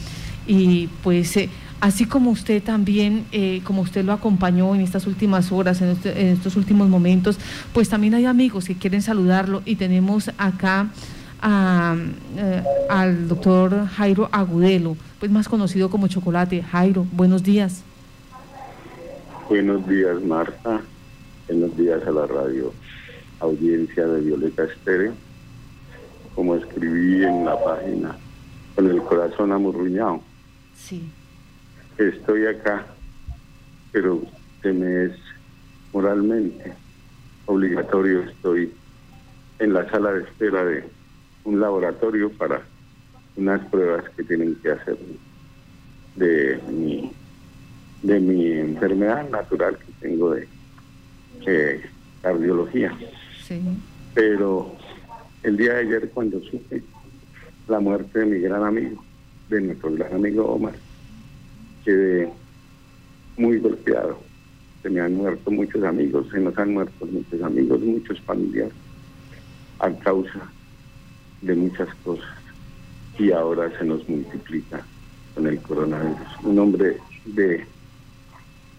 y 0.48 0.88
pues 1.04 1.38
eh, 1.38 1.50
así 1.80 2.06
como 2.06 2.32
usted 2.32 2.64
también, 2.64 3.26
eh, 3.32 3.62
como 3.64 3.82
usted 3.82 4.04
lo 4.04 4.14
acompañó 4.14 4.74
en 4.76 4.82
estas 4.82 5.08
últimas 5.08 5.52
horas, 5.52 5.82
este, 5.82 6.20
en 6.20 6.28
estos 6.28 6.56
últimos 6.56 6.90
momentos, 6.90 7.38
pues 7.74 7.90
también 7.90 8.16
hay 8.16 8.26
amigos 8.26 8.66
que 8.66 8.76
quieren 8.76 9.02
saludarlo 9.02 9.62
y 9.66 9.76
tenemos 9.76 10.32
acá 10.38 10.90
eh, 11.44 12.64
al 12.90 13.28
doctor 13.28 13.88
Jairo 13.88 14.30
Agudelo, 14.32 14.96
pues 15.20 15.32
más 15.32 15.48
conocido 15.48 15.90
como 15.90 16.08
Chocolate. 16.08 16.62
Jairo, 16.62 17.06
buenos 17.12 17.44
días. 17.44 17.84
Buenos 19.50 19.88
días, 19.88 20.22
Marta. 20.22 20.82
Buenos 21.48 21.76
días 21.76 22.02
a 22.06 22.12
la 22.12 22.26
radio 22.26 22.72
audiencia 23.40 24.08
de 24.08 24.22
Violeta 24.22 24.64
Estere. 24.64 25.12
Como 26.36 26.56
escribí 26.56 27.24
en 27.24 27.44
la 27.44 27.62
página, 27.62 28.16
con 28.76 28.90
el 28.90 29.02
corazón 29.02 29.52
amurruñado. 29.52 30.22
Sí. 30.76 31.10
Estoy 31.98 32.46
acá, 32.48 32.86
pero 33.92 34.22
se 34.62 34.72
me 34.72 35.06
es 35.06 35.12
moralmente 35.92 36.74
obligatorio. 37.46 38.22
Estoy 38.22 38.74
en 39.60 39.74
la 39.74 39.90
sala 39.90 40.14
de 40.14 40.24
espera 40.24 40.64
de 40.64 40.86
un 41.44 41.60
laboratorio 41.60 42.32
para 42.32 42.62
unas 43.36 43.66
pruebas 43.70 44.10
que 44.16 44.24
tienen 44.24 44.56
que 44.56 44.72
hacer 44.72 44.98
de 46.16 46.60
mi, 46.72 47.12
de 48.04 48.20
mi 48.20 48.52
enfermedad 48.52 49.30
natural 49.30 49.78
que 49.78 50.08
tengo 50.08 50.32
de 50.32 50.48
cardiología. 52.22 52.96
Pero 54.14 54.76
el 55.44 55.58
día 55.58 55.74
de 55.74 55.80
ayer 55.82 56.10
cuando 56.14 56.40
supe 56.42 56.84
la 57.68 57.80
muerte 57.80 58.20
de 58.20 58.26
mi 58.26 58.40
gran 58.40 58.64
amigo, 58.64 59.04
de 59.50 59.62
nuestro 59.62 59.92
gran 59.94 60.14
amigo 60.14 60.46
Omar, 60.46 60.74
quedé 61.84 62.30
muy 63.38 63.60
golpeado. 63.60 64.20
Se 64.82 64.90
me 64.90 65.00
han 65.00 65.16
muerto 65.16 65.52
muchos 65.52 65.84
amigos, 65.84 66.28
se 66.32 66.40
nos 66.40 66.58
han 66.58 66.74
muerto 66.74 67.06
muchos 67.06 67.42
amigos, 67.42 67.82
muchos 67.82 68.20
familiares, 68.22 68.74
a 69.80 69.92
causa 69.92 70.52
de 71.42 71.56
muchas 71.56 71.94
cosas 72.04 72.42
y 73.18 73.32
ahora 73.32 73.72
se 73.78 73.86
nos 73.86 74.08
multiplica 74.08 74.86
con 75.36 75.48
el 75.48 75.62
coronavirus. 75.62 76.18
Un 76.44 76.60
hombre 76.60 76.98
de 77.26 77.66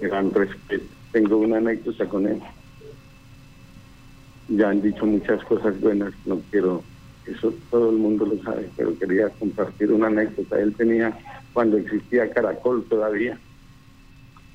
gran 0.00 0.32
respeto. 0.32 0.84
Tengo 1.12 1.36
una 1.38 1.58
anécdota 1.58 2.08
con 2.08 2.26
él. 2.26 2.40
Ya 4.48 4.70
han 4.70 4.82
dicho 4.82 5.06
muchas 5.06 5.42
cosas 5.44 5.80
buenas, 5.80 6.12
no 6.26 6.40
quiero, 6.50 6.82
eso 7.26 7.54
todo 7.70 7.90
el 7.90 7.96
mundo 7.98 8.26
lo 8.26 8.42
sabe, 8.42 8.68
pero 8.76 8.98
quería 8.98 9.28
compartir 9.30 9.92
una 9.92 10.08
anécdota. 10.08 10.60
Él 10.60 10.74
tenía, 10.74 11.16
cuando 11.52 11.76
existía 11.78 12.30
Caracol 12.30 12.84
todavía, 12.84 13.38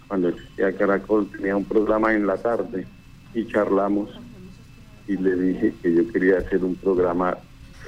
cuando 0.08 0.30
existía 0.30 0.76
Caracol, 0.76 1.30
tenía 1.32 1.56
un 1.56 1.66
programa 1.66 2.14
en 2.14 2.28
la 2.28 2.38
tarde 2.38 2.86
y 3.34 3.46
charlamos 3.48 4.10
y 5.08 5.16
le 5.16 5.36
dije 5.36 5.74
que 5.82 5.94
yo 5.94 6.12
quería 6.12 6.40
hacer 6.40 6.64
un 6.64 6.76
programa 6.76 7.38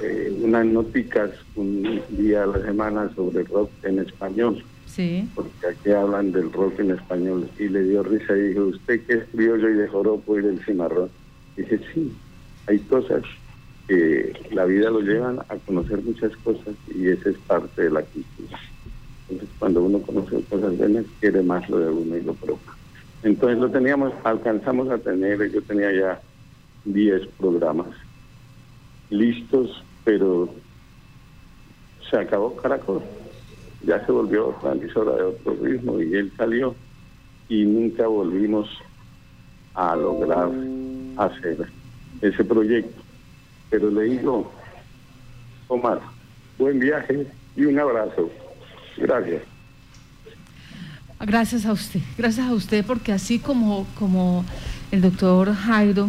eh, 0.02 0.36
unas 0.42 0.66
noticas 0.66 1.30
un 1.56 2.00
día 2.10 2.44
a 2.44 2.46
la 2.46 2.62
semana 2.62 3.10
sobre 3.14 3.44
rock 3.44 3.70
en 3.82 3.98
español. 3.98 4.64
Sí. 4.86 5.28
Porque 5.34 5.66
aquí 5.68 5.90
hablan 5.90 6.32
del 6.32 6.52
rock 6.52 6.80
en 6.80 6.92
español. 6.92 7.48
Y 7.58 7.68
le 7.68 7.82
dio 7.84 8.02
risa 8.02 8.36
y 8.36 8.48
dijo, 8.48 8.62
¿usted 8.64 9.04
que 9.06 9.14
es 9.14 9.24
criollo 9.32 9.68
y 9.68 9.74
de 9.74 9.88
joropo 9.88 10.38
y 10.38 10.42
del 10.42 10.64
cimarrón? 10.64 11.10
dije, 11.56 11.80
sí, 11.92 12.12
hay 12.66 12.78
cosas 12.80 13.22
que 13.86 14.32
la 14.52 14.64
vida 14.64 14.90
lo 14.90 15.00
llevan 15.00 15.40
a 15.40 15.56
conocer 15.66 16.00
muchas 16.02 16.34
cosas 16.38 16.74
y 16.94 17.08
esa 17.08 17.30
es 17.30 17.38
parte 17.38 17.82
de 17.82 17.90
la 17.90 18.02
cultura. 18.02 18.58
Entonces, 19.28 19.56
cuando 19.58 19.82
uno 19.82 20.00
conoce 20.00 20.42
cosas 20.44 20.76
buenas, 20.76 21.04
quiere 21.20 21.42
más 21.42 21.68
lo 21.68 21.78
de 21.78 21.90
uno 21.90 22.16
y 22.16 22.22
lo 22.22 22.34
propio. 22.34 22.72
Entonces, 23.22 23.58
lo 23.58 23.70
teníamos, 23.70 24.12
alcanzamos 24.24 24.88
a 24.90 24.98
tener, 24.98 25.50
yo 25.50 25.62
tenía 25.62 25.92
ya 25.92 26.20
10 26.84 27.26
programas 27.38 27.88
listos 29.10 29.82
pero 30.04 30.48
se 32.08 32.16
acabó 32.16 32.56
Caracol. 32.56 33.02
Ya 33.82 34.04
se 34.04 34.12
volvió 34.12 34.48
otra 34.48 34.72
emisora 34.72 35.16
de 35.16 35.22
otro 35.22 35.56
ritmo 35.62 36.00
y 36.00 36.14
él 36.14 36.32
salió 36.36 36.74
y 37.48 37.64
nunca 37.64 38.06
volvimos 38.06 38.68
a 39.74 39.96
lograr 39.96 40.50
hacer 41.16 41.68
ese 42.20 42.44
proyecto. 42.44 43.00
Pero 43.70 43.90
le 43.90 44.02
digo, 44.02 44.50
Omar, 45.68 46.00
buen 46.58 46.78
viaje 46.78 47.26
y 47.56 47.64
un 47.64 47.78
abrazo. 47.78 48.30
Gracias. 48.96 49.42
Gracias 51.20 51.66
a 51.66 51.72
usted, 51.72 52.00
gracias 52.16 52.46
a 52.46 52.54
usted 52.54 52.84
porque 52.84 53.12
así 53.12 53.38
como, 53.38 53.86
como 53.98 54.44
el 54.90 55.02
doctor 55.02 55.52
Jairo, 55.54 56.08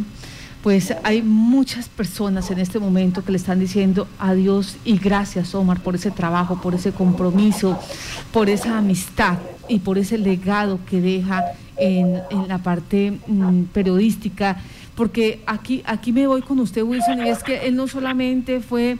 pues 0.64 0.94
hay 1.04 1.24
muchas 1.24 1.90
personas 1.90 2.52
en 2.52 2.60
este 2.60 2.80
momento 2.80 3.24
que 3.24 3.32
le 3.32 3.38
están 3.38 3.60
diciendo 3.60 4.08
adiós 4.20 4.78
y 4.86 4.98
gracias 4.98 5.56
Omar 5.56 5.82
por 5.82 5.96
ese 5.96 6.12
trabajo, 6.12 6.62
por 6.62 6.76
ese 6.76 6.92
compromiso, 6.92 7.80
por 8.32 8.50
esa 8.50 8.78
amistad 8.78 9.40
y 9.68 9.80
por 9.80 9.98
ese 9.98 10.18
legado 10.18 10.80
que 10.86 11.02
deja 11.02 11.44
en, 11.78 12.22
la 12.48 12.60
parte 12.60 13.18
mm, 13.28 13.64
periodística. 13.74 14.58
Porque 14.96 15.42
aquí, 15.48 15.82
aquí 15.86 16.12
me 16.12 16.28
voy 16.28 16.42
con 16.42 16.60
usted, 16.60 16.84
Wilson, 16.84 17.26
y 17.26 17.30
es 17.30 17.44
que 17.44 17.68
él 17.68 17.76
no 17.76 17.88
solamente 17.88 18.60
fue 18.60 18.98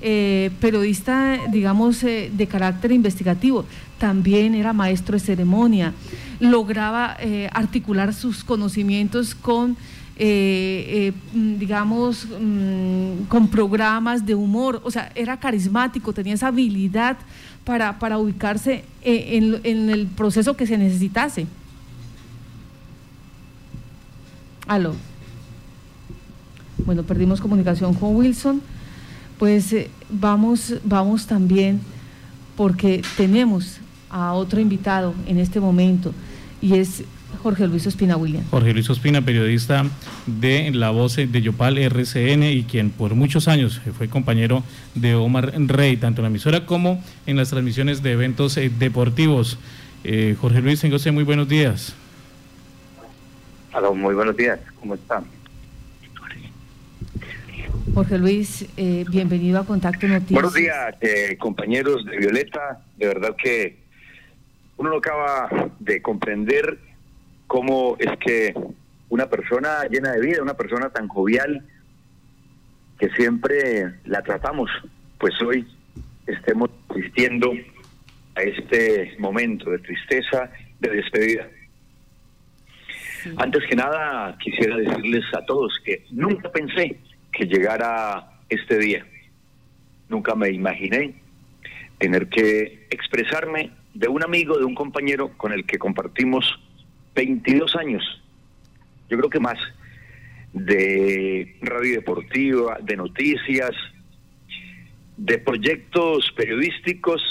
eh, 0.00 0.50
periodista, 0.60 1.38
digamos, 1.50 2.02
eh, 2.02 2.30
de 2.32 2.46
carácter 2.46 2.92
investigativo, 2.92 3.64
también 3.98 4.54
era 4.54 4.72
maestro 4.72 5.14
de 5.14 5.20
ceremonia, 5.20 5.92
lograba 6.40 7.16
eh, 7.20 7.48
articular 7.52 8.12
sus 8.12 8.42
conocimientos 8.42 9.34
con 9.34 9.76
eh, 10.16 11.12
eh, 11.34 11.36
mm, 11.36 11.58
digamos, 11.58 12.26
mm, 12.26 13.24
con 13.28 13.48
programas 13.48 14.24
de 14.24 14.36
humor, 14.36 14.80
o 14.84 14.90
sea, 14.90 15.10
era 15.16 15.40
carismático, 15.40 16.12
tenía 16.12 16.34
esa 16.34 16.48
habilidad 16.48 17.16
para, 17.64 17.98
para 17.98 18.18
ubicarse 18.18 18.84
eh, 19.02 19.60
en, 19.64 19.90
el 19.90 20.06
proceso 20.06 20.56
que 20.56 20.68
se 20.68 20.78
necesitase. 20.78 21.46
Aló. 24.68 24.94
Bueno, 26.86 27.02
perdimos 27.02 27.40
comunicación 27.40 27.94
con 27.94 28.14
Wilson. 28.14 28.62
Pues 29.38 29.74
vamos, 30.08 30.74
vamos 30.84 31.26
también 31.26 31.80
porque 32.56 33.02
tenemos 33.16 33.78
a 34.10 34.32
otro 34.32 34.60
invitado 34.60 35.12
en 35.26 35.38
este 35.38 35.58
momento 35.58 36.14
y 36.62 36.74
es 36.74 37.02
Jorge 37.42 37.66
Luis 37.66 37.86
Ospina 37.86 38.16
William. 38.16 38.44
Jorge 38.50 38.72
Luis 38.72 38.88
Ospina, 38.90 39.22
periodista 39.22 39.84
de 40.26 40.70
La 40.72 40.90
Voz 40.90 41.16
de 41.16 41.42
Yopal 41.42 41.78
RCN 41.78 42.42
y 42.44 42.64
quien 42.64 42.90
por 42.90 43.14
muchos 43.14 43.48
años 43.48 43.80
fue 43.96 44.08
compañero 44.08 44.62
de 44.94 45.14
Omar 45.14 45.52
Rey, 45.56 45.96
tanto 45.96 46.20
en 46.20 46.24
la 46.24 46.28
emisora 46.28 46.66
como 46.66 47.02
en 47.26 47.36
las 47.36 47.50
transmisiones 47.50 48.02
de 48.02 48.12
eventos 48.12 48.56
eh, 48.56 48.70
deportivos. 48.78 49.58
Eh, 50.04 50.36
Jorge 50.40 50.60
Luis, 50.60 50.80
tengo 50.80 50.96
usted 50.96 51.12
muy 51.12 51.24
buenos 51.24 51.48
días. 51.48 51.94
Hola, 53.72 53.90
muy 53.90 54.14
buenos 54.14 54.36
días, 54.36 54.60
¿cómo 54.80 54.94
están? 54.94 55.24
Jorge 57.92 58.18
Luis, 58.18 58.66
eh, 58.76 59.04
bienvenido 59.08 59.60
a 59.60 59.66
Contacto 59.66 60.08
Noticias. 60.08 60.34
Buenos 60.34 60.54
días, 60.54 60.96
compañeros 61.38 62.04
de 62.04 62.16
Violeta. 62.16 62.80
De 62.96 63.06
verdad 63.06 63.36
que 63.40 63.84
uno 64.76 64.90
no 64.90 64.96
acaba 64.96 65.48
de 65.78 66.02
comprender 66.02 66.78
cómo 67.46 67.96
es 67.98 68.16
que 68.18 68.54
una 69.08 69.28
persona 69.28 69.84
llena 69.90 70.12
de 70.12 70.20
vida, 70.20 70.42
una 70.42 70.54
persona 70.54 70.90
tan 70.90 71.08
jovial, 71.08 71.64
que 72.98 73.08
siempre 73.10 73.94
la 74.04 74.22
tratamos, 74.22 74.70
pues 75.18 75.40
hoy 75.42 75.66
estemos 76.26 76.70
asistiendo 76.88 77.52
a 78.34 78.42
este 78.42 79.14
momento 79.18 79.70
de 79.70 79.78
tristeza, 79.78 80.50
de 80.80 80.90
despedida. 80.90 81.48
Antes 83.36 83.64
que 83.68 83.76
nada, 83.76 84.36
quisiera 84.38 84.76
decirles 84.76 85.24
a 85.34 85.44
todos 85.46 85.80
que 85.84 86.04
nunca 86.10 86.50
pensé 86.52 86.98
que 87.32 87.46
llegara 87.46 88.32
este 88.48 88.78
día. 88.78 89.06
Nunca 90.08 90.34
me 90.34 90.50
imaginé 90.50 91.14
tener 91.98 92.28
que 92.28 92.86
expresarme 92.90 93.70
de 93.94 94.08
un 94.08 94.22
amigo, 94.22 94.58
de 94.58 94.64
un 94.64 94.74
compañero 94.74 95.30
con 95.36 95.52
el 95.52 95.64
que 95.64 95.78
compartimos 95.78 96.44
22 97.14 97.76
años, 97.76 98.02
yo 99.08 99.18
creo 99.18 99.30
que 99.30 99.40
más, 99.40 99.58
de 100.52 101.56
radio 101.62 101.96
deportiva, 101.96 102.78
de 102.80 102.96
noticias, 102.96 103.72
de 105.16 105.38
proyectos 105.38 106.32
periodísticos 106.36 107.22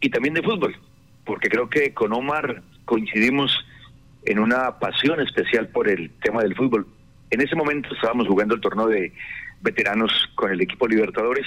y 0.00 0.10
también 0.10 0.34
de 0.34 0.42
fútbol, 0.42 0.76
porque 1.24 1.48
creo 1.48 1.68
que 1.68 1.92
con 1.92 2.12
Omar 2.12 2.62
coincidimos 2.84 3.52
en 4.24 4.38
una 4.38 4.78
pasión 4.78 5.20
especial 5.20 5.68
por 5.68 5.88
el 5.88 6.10
tema 6.22 6.42
del 6.42 6.54
fútbol. 6.54 6.86
En 7.30 7.40
ese 7.40 7.56
momento 7.56 7.94
estábamos 7.94 8.26
jugando 8.26 8.54
el 8.54 8.60
torneo 8.60 8.88
de 8.88 9.12
veteranos 9.62 10.12
con 10.34 10.50
el 10.50 10.60
equipo 10.60 10.88
Libertadores 10.88 11.46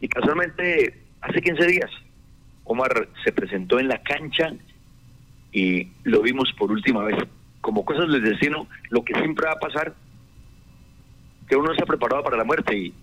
y 0.00 0.08
casualmente 0.08 0.94
hace 1.20 1.40
15 1.40 1.66
días 1.66 1.90
Omar 2.64 3.08
se 3.24 3.32
presentó 3.32 3.78
en 3.78 3.88
la 3.88 4.02
cancha 4.02 4.52
y 5.52 5.88
lo 6.04 6.22
vimos 6.22 6.52
por 6.58 6.72
última 6.72 7.04
vez. 7.04 7.18
Como 7.60 7.84
cosas 7.84 8.10
del 8.10 8.22
destino, 8.22 8.66
lo 8.90 9.04
que 9.04 9.14
siempre 9.14 9.46
va 9.46 9.52
a 9.52 9.60
pasar, 9.60 9.94
que 11.48 11.56
uno 11.56 11.70
ha 11.70 11.86
preparado 11.86 12.22
para 12.24 12.36
la 12.36 12.44
muerte 12.44 12.76
y 12.76 12.94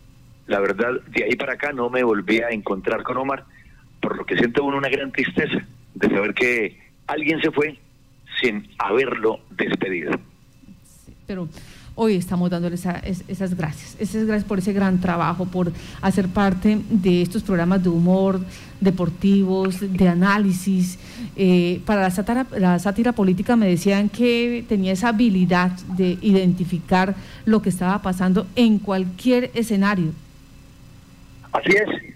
la 0.48 0.60
verdad, 0.60 1.00
de 1.08 1.26
ahí 1.26 1.36
para 1.36 1.54
acá 1.54 1.72
no 1.72 1.90
me 1.90 2.04
volví 2.04 2.42
a 2.42 2.50
encontrar 2.50 3.04
con 3.04 3.18
Omar, 3.18 3.46
por 4.02 4.18
lo 4.18 4.26
que 4.26 4.36
siento 4.36 4.64
uno 4.64 4.78
una 4.78 4.90
gran 4.90 5.12
tristeza 5.12 5.64
de 5.94 6.10
saber 6.10 6.34
que 6.34 6.80
alguien 7.06 7.40
se 7.42 7.52
fue 7.52 7.78
sin 8.42 8.68
haberlo 8.80 9.42
despedido. 9.52 10.12
pero 11.28 11.48
hoy 12.02 12.16
estamos 12.16 12.50
dándole 12.50 12.76
esas 12.76 13.58
gracias, 13.58 13.98
esas 14.00 14.26
gracias 14.26 14.46
por 14.46 14.60
ese 14.60 14.72
gran 14.72 15.02
trabajo, 15.02 15.46
por 15.46 15.74
hacer 16.02 16.30
parte 16.30 16.80
de 16.90 17.22
estos 17.22 17.44
programas 17.44 17.84
de 17.84 17.90
humor, 17.90 18.40
deportivos, 18.80 19.82
de 19.82 20.08
análisis. 20.08 20.98
Eh, 21.36 21.82
para 21.86 22.04
la 22.04 22.10
sátira, 22.10 22.48
la 22.58 22.80
sátira 22.80 23.12
política 23.12 23.58
me 23.58 23.68
decían 23.68 24.08
que 24.08 24.64
tenía 24.70 24.94
esa 24.94 25.10
habilidad 25.10 25.72
de 25.98 26.18
identificar 26.22 27.16
lo 27.44 27.62
que 27.62 27.68
estaba 27.68 28.02
pasando 28.02 28.48
en 28.56 28.80
cualquier 28.80 29.52
escenario. 29.54 30.14
Así 31.52 31.72
es. 31.72 32.16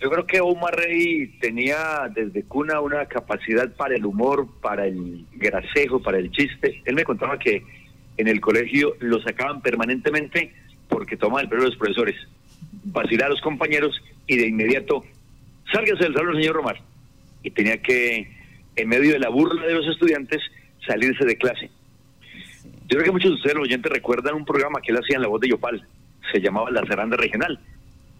Yo 0.00 0.10
creo 0.10 0.26
que 0.26 0.40
Omar 0.40 0.76
Rey 0.76 1.26
tenía 1.40 2.08
desde 2.14 2.44
cuna 2.44 2.80
una 2.80 3.06
capacidad 3.06 3.68
para 3.74 3.96
el 3.96 4.04
humor, 4.06 4.46
para 4.60 4.86
el 4.86 5.24
gracejo, 5.32 6.00
para 6.00 6.18
el 6.18 6.30
chiste. 6.30 6.82
Él 6.84 6.94
me 6.94 7.02
contaba 7.02 7.36
que 7.36 7.64
en 8.16 8.28
el 8.28 8.40
colegio 8.40 8.96
lo 9.00 9.20
sacaban 9.22 9.60
permanentemente 9.60 10.52
porque 10.88 11.16
tomaba 11.16 11.40
el 11.40 11.48
pelo 11.48 11.62
de 11.62 11.68
los 11.70 11.78
profesores, 11.78 12.16
vacilar 12.84 13.26
a 13.26 13.30
los 13.30 13.40
compañeros 13.40 14.00
y 14.26 14.36
de 14.36 14.46
inmediato, 14.46 15.04
sálgase 15.72 16.04
del 16.04 16.14
salón, 16.14 16.36
señor 16.36 16.56
Romar. 16.56 16.80
Y 17.42 17.50
tenía 17.50 17.82
que, 17.82 18.30
en 18.76 18.88
medio 18.88 19.12
de 19.12 19.18
la 19.18 19.28
burla 19.28 19.66
de 19.66 19.74
los 19.74 19.86
estudiantes, 19.86 20.40
salirse 20.86 21.24
de 21.24 21.36
clase. 21.36 21.70
Yo 22.86 22.98
creo 22.98 23.04
que 23.04 23.10
muchos 23.12 23.30
de 23.30 23.36
ustedes, 23.36 23.56
los 23.56 23.64
oyentes, 23.64 23.90
recuerdan 23.90 24.34
un 24.34 24.44
programa 24.44 24.80
que 24.80 24.92
él 24.92 24.98
hacía 24.98 25.16
en 25.16 25.22
la 25.22 25.28
voz 25.28 25.40
de 25.40 25.48
Yopal, 25.48 25.86
se 26.32 26.40
llamaba 26.40 26.70
La 26.70 26.84
Ceranda 26.86 27.16
Regional. 27.16 27.58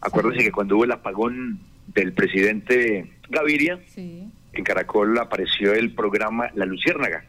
Acuérdense 0.00 0.44
que 0.44 0.52
cuando 0.52 0.76
hubo 0.76 0.84
el 0.84 0.92
apagón 0.92 1.60
del 1.94 2.12
presidente 2.12 3.10
Gaviria, 3.28 3.78
en 3.96 4.64
Caracol 4.64 5.18
apareció 5.18 5.72
el 5.74 5.94
programa 5.94 6.50
La 6.54 6.66
Luciérnaga. 6.66 7.24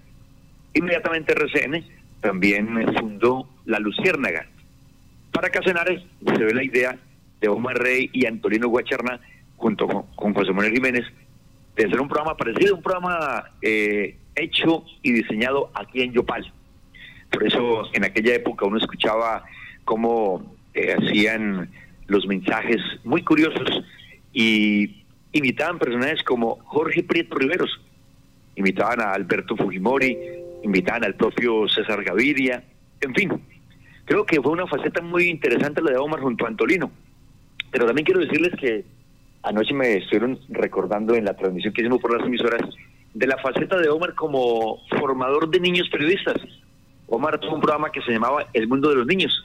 Inmediatamente 0.73 1.34
RCN 1.34 1.86
también 2.25 2.67
fundó 2.97 3.47
La 3.65 3.77
Luciérnaga. 3.77 4.47
Para 5.31 5.51
Casenares 5.51 6.01
se 6.25 6.43
ve 6.43 6.55
la 6.55 6.63
idea 6.63 6.97
de 7.39 7.47
Omar 7.47 7.77
Rey 7.77 8.09
y 8.13 8.25
Antonino 8.25 8.67
Guacharna, 8.67 9.19
junto 9.57 9.88
con, 10.15 10.33
José 10.33 10.51
Manuel 10.51 10.73
Jiménez, 10.73 11.05
de 11.75 11.85
hacer 11.85 12.01
un 12.01 12.07
programa 12.07 12.35
parecido, 12.35 12.75
un 12.75 12.81
programa 12.81 13.51
eh, 13.61 14.17
hecho 14.35 14.83
y 15.03 15.11
diseñado 15.11 15.69
aquí 15.75 16.01
en 16.01 16.13
Yopal. 16.13 16.51
Por 17.29 17.45
eso 17.45 17.83
en 17.93 18.05
aquella 18.05 18.33
época 18.33 18.65
uno 18.65 18.79
escuchaba 18.79 19.43
cómo 19.83 20.55
eh, 20.73 20.95
hacían 20.97 21.69
los 22.07 22.25
mensajes 22.25 22.81
muy 23.03 23.23
curiosos 23.23 23.83
y 24.33 25.03
invitaban 25.31 25.77
personajes 25.77 26.23
como 26.23 26.55
Jorge 26.63 27.03
Prieto 27.03 27.35
Riveros, 27.35 27.69
invitaban 28.55 28.99
a 29.01 29.11
Alberto 29.11 29.55
Fujimori, 29.55 30.17
invitaban 30.65 31.04
al 31.04 31.15
propio 31.15 31.67
César 31.69 32.04
Gaviria, 32.04 32.63
en 33.01 33.13
fin, 33.13 33.41
creo 34.06 34.25
que 34.25 34.41
fue 34.41 34.51
una 34.51 34.67
faceta 34.67 35.01
muy 35.01 35.30
interesante 35.30 35.82
la 35.82 35.91
de 35.91 35.97
Omar 35.97 36.19
junto 36.19 36.45
a 36.45 36.49
Antolino. 36.49 36.91
Pero 37.71 37.86
también 37.86 38.06
quiero 38.06 38.21
decirles 38.21 38.54
que 38.60 38.84
anoche 39.43 39.73
me 39.73 39.97
estuvieron 39.97 40.39
recordando 40.49 41.13
en 41.15 41.25
la 41.25 41.36
transmisión 41.36 41.73
que 41.73 41.82
hicimos 41.82 42.01
por 42.01 42.17
las 42.17 42.25
emisoras 42.25 42.62
de 43.13 43.28
la 43.28 43.38
faceta 43.38 43.78
de 43.78 43.89
Omar 43.89 44.15
como 44.15 44.80
formador 44.99 45.49
de 45.49 45.60
niños 45.60 45.88
periodistas. 45.89 46.36
Omar 47.08 47.39
tuvo 47.39 47.56
un 47.56 47.62
programa 47.62 47.91
que 47.91 48.01
se 48.01 48.12
llamaba 48.12 48.47
El 48.54 48.67
Mundo 48.67 48.89
de 48.89 48.95
los 48.95 49.06
Niños 49.06 49.43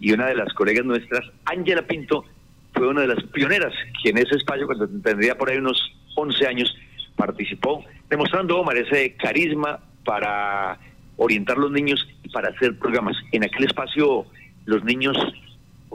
y 0.00 0.12
una 0.12 0.26
de 0.26 0.36
las 0.36 0.52
colegas 0.54 0.84
nuestras, 0.84 1.24
Ángela 1.44 1.82
Pinto, 1.82 2.24
fue 2.72 2.88
una 2.88 3.02
de 3.02 3.08
las 3.08 3.22
pioneras, 3.24 3.72
que 4.02 4.10
en 4.10 4.18
ese 4.18 4.36
espacio, 4.36 4.66
cuando 4.66 4.86
tendría 4.88 5.36
por 5.36 5.50
ahí 5.50 5.58
unos 5.58 5.80
11 6.14 6.46
años, 6.46 6.76
participó, 7.16 7.84
demostrando 8.08 8.58
Omar 8.58 8.76
ese 8.76 9.14
carisma, 9.16 9.80
para 10.06 10.78
orientar 11.16 11.58
a 11.58 11.60
los 11.60 11.72
niños 11.72 12.08
y 12.22 12.30
para 12.30 12.48
hacer 12.48 12.78
programas. 12.78 13.16
En 13.32 13.44
aquel 13.44 13.64
espacio, 13.64 14.24
los 14.64 14.82
niños, 14.84 15.16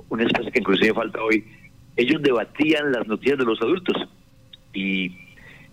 un 0.10 0.22
espacio 0.22 0.52
que 0.52 0.60
inclusive 0.60 0.94
falta 0.94 1.24
hoy, 1.24 1.44
ellos 1.96 2.22
debatían 2.22 2.92
las 2.92 3.08
noticias 3.08 3.40
de 3.40 3.46
los 3.46 3.60
adultos 3.62 3.98
y 4.74 5.12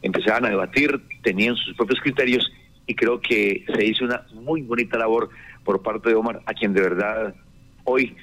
empezaban 0.00 0.46
a 0.46 0.50
debatir, 0.50 1.00
tenían 1.22 1.56
sus 1.56 1.76
propios 1.76 2.00
criterios 2.00 2.50
y 2.86 2.94
creo 2.94 3.20
que 3.20 3.64
se 3.74 3.84
hizo 3.84 4.04
una 4.04 4.22
muy 4.32 4.62
bonita 4.62 4.96
labor 4.96 5.28
por 5.64 5.82
parte 5.82 6.08
de 6.08 6.14
Omar, 6.14 6.40
a 6.46 6.54
quien 6.54 6.72
de 6.72 6.80
verdad 6.80 7.34
hoy 7.84 8.16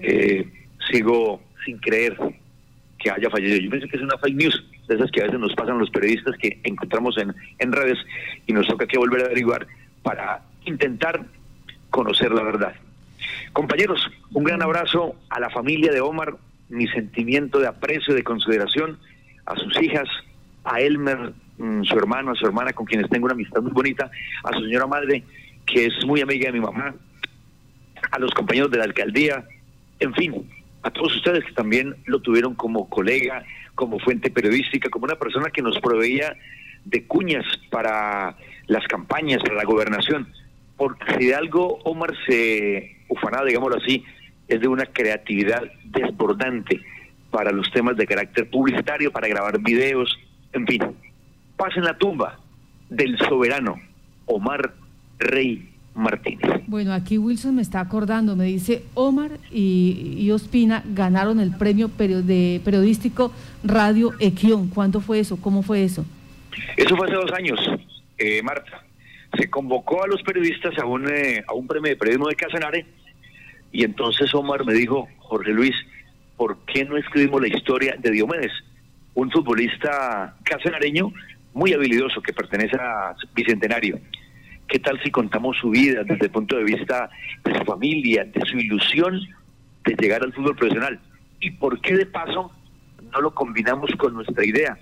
eh, 0.00 0.50
sigo 0.90 1.40
sin 1.64 1.78
creer 1.78 2.16
que 2.98 3.10
haya 3.10 3.30
fallecido. 3.30 3.60
Yo 3.60 3.70
pienso 3.70 3.88
que 3.88 3.96
es 3.96 4.02
una 4.02 4.18
fake 4.18 4.36
news, 4.36 4.64
de 4.88 4.94
esas 4.94 5.10
que 5.10 5.20
a 5.20 5.24
veces 5.24 5.38
nos 5.38 5.54
pasan 5.54 5.78
los 5.78 5.90
periodistas 5.90 6.36
que 6.38 6.60
encontramos 6.64 7.16
en, 7.18 7.34
en 7.58 7.72
redes 7.72 7.98
y 8.46 8.52
nos 8.52 8.66
toca 8.66 8.86
que 8.86 8.98
volver 8.98 9.22
a 9.22 9.26
averiguar 9.26 9.66
para 10.02 10.42
intentar 10.64 11.24
conocer 11.90 12.32
la 12.32 12.42
verdad. 12.42 12.74
Compañeros, 13.52 14.00
un 14.32 14.44
gran 14.44 14.62
abrazo 14.62 15.16
a 15.30 15.40
la 15.40 15.50
familia 15.50 15.92
de 15.92 16.00
Omar, 16.00 16.36
mi 16.68 16.86
sentimiento 16.88 17.58
de 17.58 17.66
aprecio, 17.66 18.14
de 18.14 18.22
consideración, 18.22 18.98
a 19.46 19.56
sus 19.56 19.80
hijas, 19.82 20.08
a 20.64 20.80
Elmer, 20.80 21.32
mm, 21.56 21.82
su 21.84 21.96
hermano, 21.96 22.32
a 22.32 22.34
su 22.34 22.46
hermana, 22.46 22.72
con 22.72 22.86
quienes 22.86 23.08
tengo 23.08 23.24
una 23.24 23.34
amistad 23.34 23.62
muy 23.62 23.72
bonita, 23.72 24.10
a 24.44 24.52
su 24.52 24.60
señora 24.64 24.86
madre, 24.86 25.24
que 25.66 25.86
es 25.86 26.06
muy 26.06 26.20
amiga 26.20 26.46
de 26.46 26.52
mi 26.52 26.60
mamá, 26.60 26.94
a 28.10 28.18
los 28.18 28.32
compañeros 28.32 28.70
de 28.70 28.78
la 28.78 28.84
alcaldía, 28.84 29.44
en 30.00 30.14
fin, 30.14 30.48
a 30.88 30.90
todos 30.90 31.14
ustedes 31.16 31.44
que 31.44 31.52
también 31.52 31.96
lo 32.06 32.20
tuvieron 32.20 32.54
como 32.54 32.88
colega, 32.88 33.44
como 33.74 33.98
fuente 33.98 34.30
periodística, 34.30 34.88
como 34.88 35.04
una 35.04 35.16
persona 35.16 35.50
que 35.50 35.62
nos 35.62 35.78
proveía 35.80 36.36
de 36.84 37.04
cuñas 37.06 37.44
para 37.70 38.36
las 38.66 38.86
campañas, 38.86 39.42
para 39.42 39.54
la 39.54 39.64
gobernación. 39.64 40.32
Porque 40.76 41.04
si 41.18 41.26
de 41.26 41.34
algo 41.34 41.78
Omar 41.84 42.14
se 42.26 42.96
ufanaba, 43.08 43.44
digámoslo 43.44 43.76
así, 43.76 44.04
es 44.48 44.60
de 44.60 44.68
una 44.68 44.86
creatividad 44.86 45.62
desbordante 45.84 46.80
para 47.30 47.52
los 47.52 47.70
temas 47.70 47.96
de 47.96 48.06
carácter 48.06 48.48
publicitario, 48.48 49.12
para 49.12 49.28
grabar 49.28 49.60
videos, 49.60 50.18
en 50.54 50.66
fin. 50.66 50.82
Paz 51.56 51.76
en 51.76 51.84
la 51.84 51.98
tumba 51.98 52.40
del 52.88 53.18
soberano 53.18 53.78
Omar 54.24 54.72
Rey 55.18 55.68
Martínez. 55.98 56.62
Bueno, 56.66 56.92
aquí 56.92 57.18
Wilson 57.18 57.56
me 57.56 57.62
está 57.62 57.80
acordando, 57.80 58.36
me 58.36 58.44
dice 58.44 58.84
Omar 58.94 59.32
y, 59.50 60.30
Ospina 60.30 60.82
ganaron 60.86 61.40
el 61.40 61.56
premio 61.56 61.88
de 61.88 62.60
periodístico 62.64 63.32
Radio 63.64 64.12
Equión. 64.20 64.68
¿Cuándo 64.68 65.00
fue 65.00 65.20
eso? 65.20 65.36
¿Cómo 65.40 65.62
fue 65.62 65.84
eso? 65.84 66.04
Eso 66.76 66.96
fue 66.96 67.06
hace 67.06 67.16
dos 67.16 67.32
años, 67.32 67.58
eh, 68.18 68.42
Marta. 68.42 68.84
Se 69.38 69.50
convocó 69.50 70.04
a 70.04 70.06
los 70.06 70.22
periodistas 70.22 70.78
a 70.78 70.86
un, 70.86 71.08
eh, 71.08 71.44
a 71.46 71.52
un 71.54 71.66
premio 71.66 71.90
de 71.90 71.96
periodismo 71.96 72.28
de 72.28 72.36
Casanare 72.36 72.86
y 73.72 73.84
entonces 73.84 74.32
Omar 74.34 74.64
me 74.64 74.74
dijo, 74.74 75.08
Jorge 75.18 75.52
Luis, 75.52 75.74
¿por 76.36 76.58
qué 76.66 76.84
no 76.84 76.96
escribimos 76.96 77.40
la 77.40 77.48
historia 77.48 77.96
de 77.98 78.10
Diomedes? 78.10 78.52
Un 79.14 79.30
futbolista 79.30 80.36
casanareño 80.44 81.12
muy 81.52 81.72
habilidoso 81.72 82.22
que 82.22 82.32
pertenece 82.32 82.76
a 82.76 83.14
Bicentenario 83.34 83.98
¿Qué 84.68 84.78
tal 84.78 85.00
si 85.02 85.10
contamos 85.10 85.56
su 85.56 85.70
vida 85.70 86.04
desde 86.04 86.26
el 86.26 86.30
punto 86.30 86.56
de 86.56 86.64
vista 86.64 87.08
de 87.42 87.58
su 87.58 87.64
familia, 87.64 88.24
de 88.24 88.40
su 88.44 88.58
ilusión 88.58 89.18
de 89.84 89.94
llegar 89.98 90.22
al 90.22 90.34
fútbol 90.34 90.56
profesional? 90.56 91.00
¿Y 91.40 91.52
por 91.52 91.80
qué 91.80 91.96
de 91.96 92.04
paso 92.04 92.52
no 93.10 93.20
lo 93.22 93.34
combinamos 93.34 93.90
con 93.96 94.12
nuestra 94.12 94.44
idea? 94.44 94.78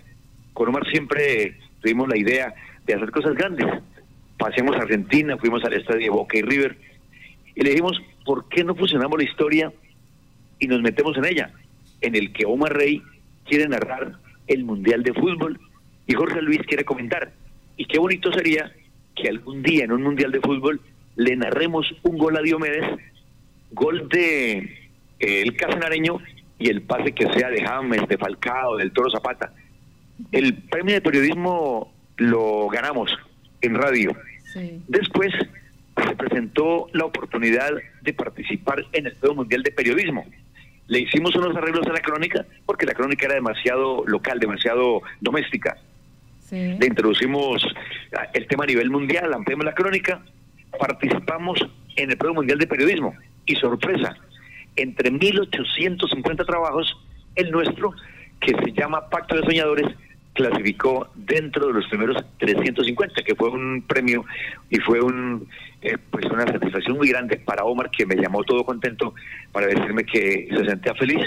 Con 0.55 0.69
Omar 0.69 0.85
siempre 0.91 1.57
tuvimos 1.81 2.09
la 2.09 2.19
idea 2.19 2.53
de 2.85 2.95
hacer 2.95 3.13
cosas 3.13 3.35
grandes. 3.37 3.67
Pasemos 4.37 4.75
a 4.75 4.81
Argentina, 4.81 5.37
fuimos 5.37 5.65
al 5.65 5.75
estadio 5.75 6.15
Boca 6.15 6.37
y 6.37 6.43
River 6.43 6.77
y 7.55 7.63
le 7.63 7.71
dijimos, 7.71 8.03
¿por 8.25 8.49
qué 8.49 8.65
no 8.65 8.75
fusionamos 8.75 9.17
la 9.17 9.25
historia 9.25 9.73
y 10.59 10.67
nos 10.67 10.83
metemos 10.83 11.17
en 11.17 11.27
ella? 11.27 11.53
En 12.01 12.17
el 12.17 12.33
que 12.33 12.45
Omar 12.45 12.77
Rey 12.77 13.03
quiere 13.45 13.69
narrar 13.69 14.19
el 14.49 14.65
Mundial 14.65 15.05
de 15.05 15.15
Fútbol 15.15 15.61
y 16.09 16.15
Jorge 16.15 16.43
Luis 16.43 16.61
quiere 16.67 16.85
comentar. 16.85 17.33
Y 17.77 17.85
qué 17.85 18.01
bonito 18.01 18.33
sería 18.33 18.73
que 19.17 19.29
algún 19.29 19.63
día 19.63 19.85
en 19.85 19.93
un 19.93 20.03
Mundial 20.03 20.31
de 20.31 20.41
Fútbol 20.41 20.81
le 21.17 21.35
narremos 21.35 21.93
un 22.03 22.19
gol 22.19 22.37
a 22.37 22.43
Diomedes, 22.43 22.85
gol 23.73 24.09
de 24.09 24.59
eh, 25.19 25.43
el 25.43 25.57
Casenareño 25.57 26.19
y 26.59 26.69
el 26.69 26.83
pase 26.83 27.13
que 27.13 27.33
sea 27.33 27.49
de 27.49 27.65
James, 27.65 28.07
de 28.07 28.19
Falcao, 28.19 28.77
del 28.77 28.93
Toro 28.93 29.11
Zapata. 29.11 29.53
El 30.31 30.55
premio 30.55 30.95
de 30.95 31.01
periodismo 31.01 31.93
lo 32.19 32.69
ganamos 32.69 33.11
en 33.61 33.75
radio. 33.75 34.17
Después 34.89 35.33
se 35.35 36.17
presentó 36.17 36.89
la 36.93 37.05
oportunidad 37.05 37.71
de 38.01 38.13
participar 38.15 38.85
en 38.93 39.07
el 39.07 39.15
Premio 39.17 39.37
Mundial 39.37 39.63
de 39.63 39.71
Periodismo. 39.71 40.25
Le 40.89 41.01
hicimos 41.01 41.35
unos 41.35 41.55
arreglos 41.57 41.87
a 41.87 41.93
la 41.93 42.01
crónica 42.01 42.47
porque 42.65 42.87
la 42.87 42.95
crónica 42.95 43.27
era 43.27 43.35
demasiado 43.35 44.05
local, 44.07 44.39
demasiado 44.39 45.03
doméstica. 45.21 45.77
Le 46.51 46.87
introducimos 46.87 47.67
el 48.33 48.47
tema 48.47 48.65
a 48.65 48.67
nivel 48.67 48.91
mundial, 48.91 49.33
ampliamos 49.33 49.65
la 49.65 49.75
crónica, 49.75 50.23
participamos 50.79 51.59
en 51.97 52.11
el 52.11 52.17
Premio 52.17 52.35
Mundial 52.35 52.59
de 52.59 52.67
Periodismo. 52.67 53.15
Y 53.47 53.57
sorpresa, 53.57 54.17
entre 54.77 55.13
1.850 55.13 56.47
trabajos, 56.47 56.97
el 57.35 57.51
nuestro, 57.51 57.93
que 58.41 58.53
se 58.53 58.73
llama 58.73 59.09
Pacto 59.09 59.37
de 59.37 59.43
Soñadores, 59.43 59.87
clasificó 60.35 61.09
dentro 61.15 61.69
de 61.69 61.73
los 61.73 61.89
primeros 61.89 62.23
350, 62.39 63.23
que 63.23 63.35
fue 63.35 63.49
un 63.49 63.83
premio 63.87 64.25
y 64.69 64.79
fue 64.81 65.01
un 65.01 65.49
eh, 65.83 65.97
pues 66.11 66.27
una 66.27 66.47
satisfacción 66.47 66.97
muy 66.97 67.09
grande 67.09 67.39
para 67.39 67.65
Omar, 67.65 67.91
que 67.91 68.07
me 68.07 68.17
llamó 68.17 68.45
todo 68.45 68.65
contento 68.65 69.15
para 69.53 69.67
decirme 69.67 70.05
que 70.05 70.49
se 70.51 70.65
sentía 70.65 70.95
feliz 70.95 71.25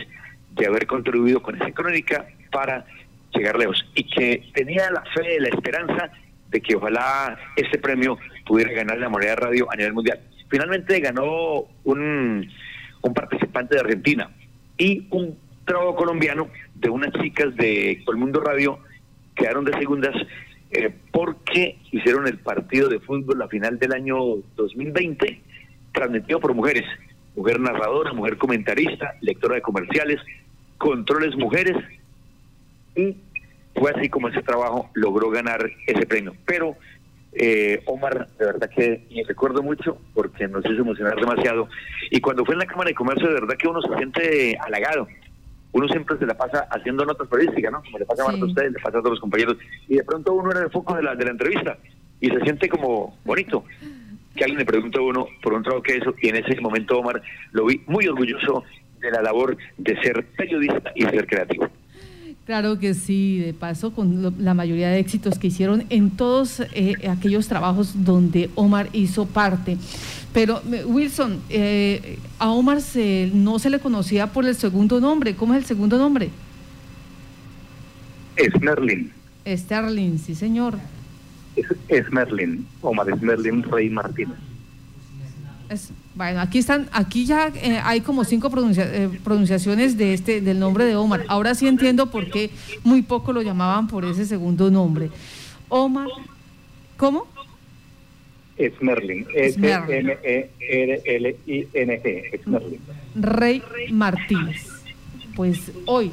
de 0.51 0.67
haber 0.67 0.85
contribuido 0.85 1.41
con 1.41 1.55
esa 1.55 1.71
crónica 1.71 2.27
para 2.51 2.85
llegar 3.33 3.57
lejos. 3.57 3.83
Y 3.95 4.03
que 4.03 4.43
tenía 4.53 4.91
la 4.91 5.03
fe, 5.13 5.39
la 5.39 5.49
esperanza 5.49 6.11
de 6.49 6.61
que 6.61 6.75
ojalá 6.75 7.37
este 7.55 7.77
premio 7.77 8.17
pudiera 8.45 8.71
ganar 8.71 8.97
la 8.97 9.09
moneda 9.09 9.31
de 9.31 9.35
radio 9.35 9.71
a 9.71 9.75
nivel 9.75 9.93
mundial. 9.93 10.19
Finalmente 10.49 10.99
ganó 10.99 11.65
un, 11.83 12.49
un 13.01 13.13
participante 13.13 13.75
de 13.75 13.81
Argentina 13.81 14.31
y 14.77 15.07
un 15.11 15.37
trabajo 15.65 15.95
colombiano 15.95 16.49
de 16.75 16.89
unas 16.89 17.13
chicas 17.13 17.55
de 17.55 18.01
Colmundo 18.05 18.39
Radio 18.39 18.79
quedaron 19.35 19.65
de 19.65 19.73
segundas 19.73 20.15
eh, 20.71 20.93
porque 21.11 21.77
hicieron 21.91 22.27
el 22.27 22.39
partido 22.39 22.89
de 22.89 22.99
fútbol 22.99 23.39
la 23.39 23.47
final 23.47 23.79
del 23.79 23.93
año 23.93 24.17
2020 24.55 25.41
transmitido 25.91 26.39
por 26.39 26.53
mujeres, 26.53 26.85
mujer 27.35 27.59
narradora, 27.59 28.13
mujer 28.13 28.37
comentarista, 28.37 29.15
lectora 29.21 29.55
de 29.55 29.61
comerciales, 29.61 30.19
controles 30.77 31.35
mujeres 31.35 31.75
y 32.95 33.15
fue 33.79 33.91
así 33.91 34.09
como 34.09 34.27
ese 34.27 34.41
trabajo 34.41 34.89
logró 34.93 35.29
ganar 35.29 35.69
ese 35.87 36.05
premio. 36.05 36.35
Pero 36.45 36.75
eh, 37.33 37.81
Omar, 37.85 38.27
de 38.37 38.45
verdad 38.45 38.69
que 38.69 39.07
me 39.11 39.23
recuerdo 39.23 39.61
mucho 39.63 39.97
porque 40.13 40.47
nos 40.47 40.65
hizo 40.65 40.81
emocionar 40.81 41.15
demasiado. 41.15 41.67
Y 42.11 42.19
cuando 42.21 42.45
fue 42.45 42.55
en 42.55 42.59
la 42.59 42.65
Cámara 42.65 42.89
de 42.89 42.95
Comercio, 42.95 43.27
de 43.27 43.33
verdad 43.33 43.55
que 43.57 43.67
uno 43.67 43.81
se 43.81 43.95
siente 43.95 44.57
halagado. 44.59 45.07
Uno 45.71 45.87
siempre 45.87 46.17
se 46.17 46.25
la 46.25 46.35
pasa 46.35 46.67
haciendo 46.71 47.05
notas 47.05 47.27
periodísticas, 47.27 47.71
¿no? 47.71 47.83
Como 47.83 47.99
le 47.99 48.05
pasa 48.05 48.23
a 48.23 48.27
Marta 48.27 48.41
a 48.41 48.47
usted, 48.47 48.71
le 48.71 48.79
pasa 48.79 48.97
a 48.97 49.01
todos 49.01 49.11
los 49.11 49.19
compañeros. 49.19 49.57
Y 49.87 49.97
de 49.97 50.03
pronto 50.03 50.33
uno 50.33 50.51
era 50.51 50.61
el 50.61 50.71
foco 50.71 50.95
de 50.95 51.03
la, 51.03 51.15
de 51.15 51.25
la 51.25 51.31
entrevista 51.31 51.77
y 52.19 52.29
se 52.29 52.41
siente 52.41 52.67
como 52.67 53.17
bonito 53.23 53.63
que 54.35 54.43
alguien 54.43 54.59
le 54.59 54.65
pregunte 54.65 54.97
a 54.97 55.01
uno 55.01 55.27
por 55.41 55.53
un 55.53 55.63
trabajo 55.63 55.83
que 55.83 55.97
eso. 55.97 56.15
Y 56.21 56.29
en 56.29 56.37
ese 56.37 56.59
momento, 56.59 56.97
Omar, 56.97 57.21
lo 57.51 57.65
vi 57.65 57.81
muy 57.87 58.07
orgulloso 58.07 58.63
de 58.99 59.11
la 59.11 59.21
labor 59.21 59.57
de 59.77 60.01
ser 60.01 60.25
periodista 60.37 60.91
y 60.95 61.03
ser 61.03 61.27
creativo. 61.27 61.69
Claro 62.49 62.79
que 62.79 62.95
sí, 62.95 63.37
de 63.37 63.53
paso 63.53 63.91
con 63.93 64.33
la 64.39 64.55
mayoría 64.55 64.89
de 64.89 64.97
éxitos 64.97 65.37
que 65.37 65.45
hicieron 65.45 65.83
en 65.91 66.09
todos 66.09 66.61
eh, 66.73 66.95
aquellos 67.07 67.47
trabajos 67.47 68.03
donde 68.03 68.49
Omar 68.55 68.89
hizo 68.91 69.27
parte. 69.27 69.77
Pero 70.33 70.59
Wilson, 70.87 71.41
eh, 71.49 72.17
a 72.39 72.49
Omar 72.49 72.81
se, 72.81 73.29
no 73.35 73.59
se 73.59 73.69
le 73.69 73.77
conocía 73.77 74.25
por 74.33 74.47
el 74.47 74.55
segundo 74.55 74.99
nombre. 74.99 75.35
¿Cómo 75.35 75.53
es 75.53 75.59
el 75.59 75.65
segundo 75.65 75.99
nombre? 75.99 76.31
Es 78.35 78.59
Merlin. 78.59 79.11
Sterling, 79.45 80.17
sí 80.17 80.33
señor. 80.33 80.73
Es, 81.87 82.11
Merlin, 82.11 82.65
Omar 82.81 83.11
es 83.11 83.21
Merlin 83.21 83.61
Rey 83.61 83.91
Martínez. 83.91 84.39
Bueno, 86.19 86.41
aquí 86.41 86.57
están, 86.57 86.89
aquí 86.91 87.25
ya 87.25 87.47
eh, 87.47 87.79
hay 87.81 88.01
como 88.01 88.25
cinco 88.25 88.51
eh, 88.77 89.09
pronunciaciones 89.23 89.97
de 89.97 90.13
este, 90.13 90.41
del 90.41 90.59
nombre 90.59 90.83
de 90.83 90.97
Omar. 90.97 91.23
Ahora 91.29 91.55
sí 91.55 91.65
entiendo 91.65 92.11
por 92.11 92.29
qué 92.29 92.49
muy 92.83 93.03
poco 93.03 93.31
lo 93.31 93.41
llamaban 93.41 93.87
por 93.87 94.03
ese 94.03 94.25
segundo 94.25 94.69
nombre. 94.69 95.11
Omar, 95.69 96.09
¿cómo? 96.97 97.25
Es 98.57 98.73
Merlin, 98.81 99.27
S-M-E-R-L-I-N-G, 99.33 100.41
Merlin. 102.47 102.81
Rey 103.15 103.63
Martínez. 103.89 104.67
Pues 105.37 105.71
hoy 105.85 106.11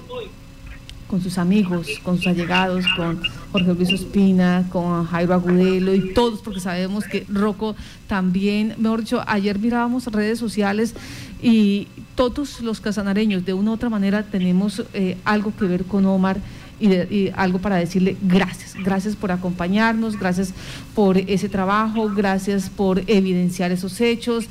con 1.08 1.20
sus 1.20 1.38
amigos, 1.38 1.86
con 2.02 2.16
sus 2.16 2.26
allegados, 2.26 2.84
con 2.96 3.20
Jorge 3.52 3.74
Luis 3.74 3.92
Ospina, 3.92 4.66
con 4.70 5.06
Jairo 5.06 5.34
Agudelo 5.34 5.94
y 5.94 6.12
todos, 6.12 6.40
porque 6.40 6.60
sabemos 6.60 7.04
que 7.04 7.24
Rocco 7.28 7.76
también, 8.06 8.74
mejor 8.78 9.00
dicho, 9.00 9.22
ayer 9.26 9.58
mirábamos 9.58 10.06
redes 10.06 10.38
sociales 10.38 10.94
y 11.42 11.88
todos 12.14 12.60
los 12.60 12.80
casanareños 12.80 13.44
de 13.44 13.52
una 13.52 13.70
u 13.70 13.74
otra 13.74 13.88
manera 13.88 14.24
tenemos 14.24 14.82
eh, 14.94 15.16
algo 15.24 15.54
que 15.56 15.66
ver 15.66 15.84
con 15.84 16.04
Omar. 16.06 16.40
Y, 16.78 16.92
y, 16.92 17.32
algo 17.34 17.58
para 17.58 17.76
decirle 17.76 18.18
gracias, 18.20 18.74
gracias 18.74 19.16
por 19.16 19.32
acompañarnos, 19.32 20.18
gracias 20.18 20.52
por 20.94 21.16
ese 21.16 21.48
trabajo, 21.48 22.12
gracias 22.14 22.68
por 22.68 23.02
evidenciar 23.06 23.72
esos 23.72 23.98
hechos, 23.98 24.44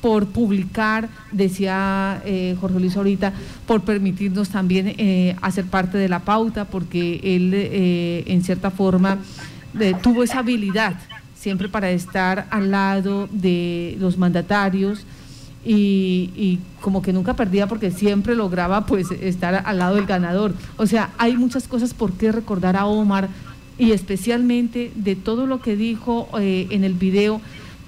por 0.00 0.26
publicar, 0.26 1.08
decía 1.30 2.22
eh, 2.24 2.56
Jorge 2.60 2.80
Luis 2.80 2.96
ahorita, 2.96 3.32
por 3.66 3.82
permitirnos 3.82 4.48
también 4.48 4.94
eh, 4.98 5.36
hacer 5.42 5.66
parte 5.66 5.98
de 5.98 6.08
la 6.08 6.20
pauta, 6.20 6.64
porque 6.64 7.20
él 7.22 7.52
eh, 7.54 8.24
en 8.26 8.42
cierta 8.42 8.70
forma 8.70 9.18
tuvo 10.02 10.24
esa 10.24 10.40
habilidad 10.40 10.94
siempre 11.36 11.68
para 11.68 11.90
estar 11.90 12.48
al 12.50 12.72
lado 12.72 13.28
de 13.30 13.96
los 14.00 14.18
mandatarios 14.18 15.06
y, 15.64 16.30
y, 16.34 16.58
como 16.80 17.02
que 17.02 17.12
nunca 17.12 17.34
perdía 17.34 17.66
porque 17.68 17.90
siempre 17.90 18.34
lograba 18.34 18.86
pues 18.86 19.10
estar 19.10 19.62
al 19.64 19.78
lado 19.78 19.96
del 19.96 20.06
ganador. 20.06 20.54
O 20.76 20.86
sea, 20.86 21.10
hay 21.18 21.36
muchas 21.36 21.68
cosas 21.68 21.94
por 21.94 22.12
qué 22.14 22.32
recordar 22.32 22.76
a 22.76 22.86
Omar 22.86 23.28
y 23.78 23.92
especialmente 23.92 24.90
de 24.96 25.14
todo 25.14 25.46
lo 25.46 25.60
que 25.60 25.76
dijo 25.76 26.28
en 26.38 26.82
el 26.84 26.94
video 26.94 27.40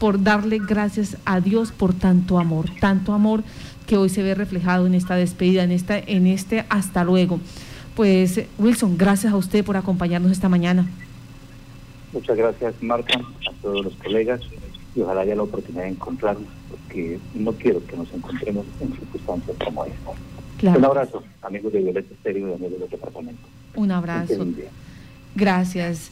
por 0.02 0.20
darle 0.20 0.58
gracias 0.58 1.16
a 1.24 1.38
Dios 1.38 1.70
por 1.70 1.94
tanto 1.94 2.40
amor, 2.40 2.66
tanto 2.80 3.12
amor 3.12 3.44
que 3.86 3.96
hoy 3.96 4.08
se 4.08 4.24
ve 4.24 4.34
reflejado 4.34 4.84
en 4.88 4.96
esta 4.96 5.14
despedida, 5.14 5.62
en, 5.62 5.70
esta, 5.70 5.96
en 5.96 6.26
este 6.26 6.64
hasta 6.70 7.04
luego. 7.04 7.38
Pues 7.94 8.44
Wilson, 8.58 8.98
gracias 8.98 9.32
a 9.32 9.36
usted 9.36 9.64
por 9.64 9.76
acompañarnos 9.76 10.32
esta 10.32 10.48
mañana. 10.48 10.88
Muchas 12.12 12.36
gracias 12.36 12.74
Marta, 12.80 13.16
a 13.16 13.62
todos 13.62 13.84
los 13.84 13.94
colegas 13.94 14.40
y 14.96 15.02
ojalá 15.02 15.20
haya 15.20 15.36
la 15.36 15.44
oportunidad 15.44 15.84
de 15.84 15.90
encontrarnos 15.90 16.48
porque 16.68 17.20
no 17.34 17.52
quiero 17.52 17.86
que 17.86 17.96
nos 17.96 18.12
encontremos 18.12 18.66
en 18.80 18.88
circunstancias 18.94 19.56
como 19.64 19.84
esta. 19.84 20.78
Un 20.78 20.84
abrazo, 20.84 21.22
amigos 21.42 21.72
de 21.74 21.80
Violeta 21.80 22.12
Estéreo 22.12 22.48
y 22.48 22.54
amigos 22.54 22.80
del 22.80 22.90
departamento. 22.90 23.42
Un 23.76 23.92
abrazo. 23.92 24.48
Gracias. 25.36 26.10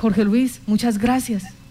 Jorge 0.00 0.24
Luis, 0.24 0.60
muchas 0.66 0.98
gracias. 0.98 1.61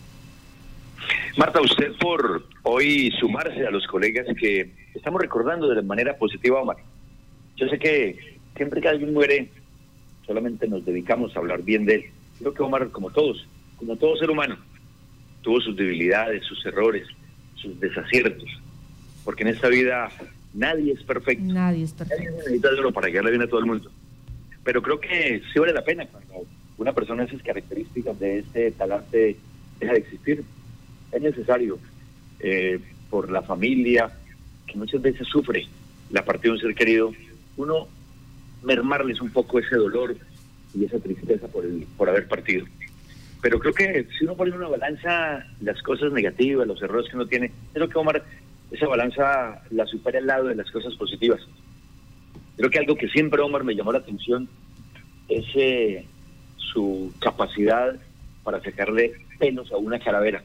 Marta, 1.37 1.61
usted 1.61 1.93
por 1.99 2.45
hoy 2.63 3.09
sumarse 3.19 3.65
a 3.65 3.71
los 3.71 3.87
colegas 3.87 4.25
que 4.37 4.69
estamos 4.93 5.21
recordando 5.21 5.69
de 5.69 5.81
manera 5.81 6.17
positiva 6.17 6.59
a 6.59 6.63
Omar. 6.63 6.77
Yo 7.55 7.69
sé 7.69 7.79
que 7.79 8.39
siempre 8.57 8.81
que 8.81 8.89
alguien 8.89 9.13
muere, 9.13 9.49
solamente 10.25 10.67
nos 10.67 10.83
dedicamos 10.85 11.33
a 11.35 11.39
hablar 11.39 11.61
bien 11.63 11.85
de 11.85 11.95
él. 11.95 12.05
Creo 12.39 12.53
que 12.53 12.63
Omar, 12.63 12.89
como 12.89 13.11
todos, 13.11 13.47
como 13.77 13.95
todo 13.95 14.17
ser 14.17 14.29
humano, 14.29 14.57
tuvo 15.41 15.61
sus 15.61 15.75
debilidades, 15.75 16.43
sus 16.43 16.65
errores, 16.65 17.07
sus 17.55 17.79
desaciertos. 17.79 18.49
Porque 19.23 19.43
en 19.43 19.49
esta 19.49 19.69
vida 19.69 20.09
nadie 20.53 20.91
es 20.91 21.03
perfecto. 21.03 21.45
Nadie 21.45 21.85
es 21.85 21.93
perfecto. 21.93 22.23
Nadie 22.23 22.31
necesita 22.31 22.91
para 22.93 23.09
que 23.09 23.21
le 23.21 23.29
bien 23.29 23.43
a 23.43 23.47
todo 23.47 23.59
el 23.59 23.67
mundo. 23.67 23.89
Pero 24.65 24.81
creo 24.81 24.99
que 24.99 25.41
sí 25.53 25.59
vale 25.59 25.71
la 25.71 25.83
pena 25.83 26.05
cuando 26.07 26.45
una 26.77 26.91
persona 26.91 27.23
de 27.23 27.29
esas 27.29 27.41
características, 27.41 28.19
de 28.19 28.39
ese 28.39 28.71
talante, 28.71 29.37
deja 29.79 29.93
de 29.93 29.99
existir 29.99 30.43
es 31.11 31.21
necesario 31.21 31.79
eh, 32.39 32.79
por 33.09 33.31
la 33.31 33.41
familia, 33.41 34.11
que 34.67 34.77
muchas 34.77 35.01
veces 35.01 35.27
sufre 35.27 35.67
la 36.09 36.23
partida 36.23 36.51
de 36.51 36.57
un 36.57 36.61
ser 36.61 36.75
querido, 36.75 37.13
uno 37.57 37.87
mermarles 38.63 39.21
un 39.21 39.31
poco 39.31 39.59
ese 39.59 39.75
dolor 39.75 40.15
y 40.73 40.85
esa 40.85 40.99
tristeza 40.99 41.47
por, 41.47 41.65
el, 41.65 41.85
por 41.97 42.09
haber 42.09 42.27
partido. 42.27 42.65
Pero 43.41 43.59
creo 43.59 43.73
que 43.73 44.07
si 44.17 44.25
uno 44.25 44.35
pone 44.35 44.55
una 44.55 44.67
balanza 44.67 45.45
las 45.61 45.81
cosas 45.81 46.11
negativas, 46.11 46.67
los 46.67 46.81
errores 46.81 47.09
que 47.09 47.15
uno 47.15 47.25
tiene, 47.25 47.51
creo 47.73 47.89
que 47.89 47.97
Omar 47.97 48.23
esa 48.71 48.87
balanza 48.87 49.61
la 49.71 49.85
supera 49.85 50.19
al 50.19 50.27
lado 50.27 50.47
de 50.47 50.55
las 50.55 50.71
cosas 50.71 50.95
positivas. 50.95 51.41
Creo 52.55 52.69
que 52.69 52.79
algo 52.79 52.95
que 52.95 53.09
siempre 53.09 53.41
Omar 53.41 53.63
me 53.63 53.75
llamó 53.75 53.91
la 53.91 53.99
atención 53.99 54.47
es 55.27 55.45
eh, 55.55 56.05
su 56.55 57.11
capacidad 57.19 57.95
para 58.43 58.61
sacarle 58.61 59.13
pelos 59.39 59.71
a 59.71 59.77
una 59.77 59.99
calavera. 59.99 60.43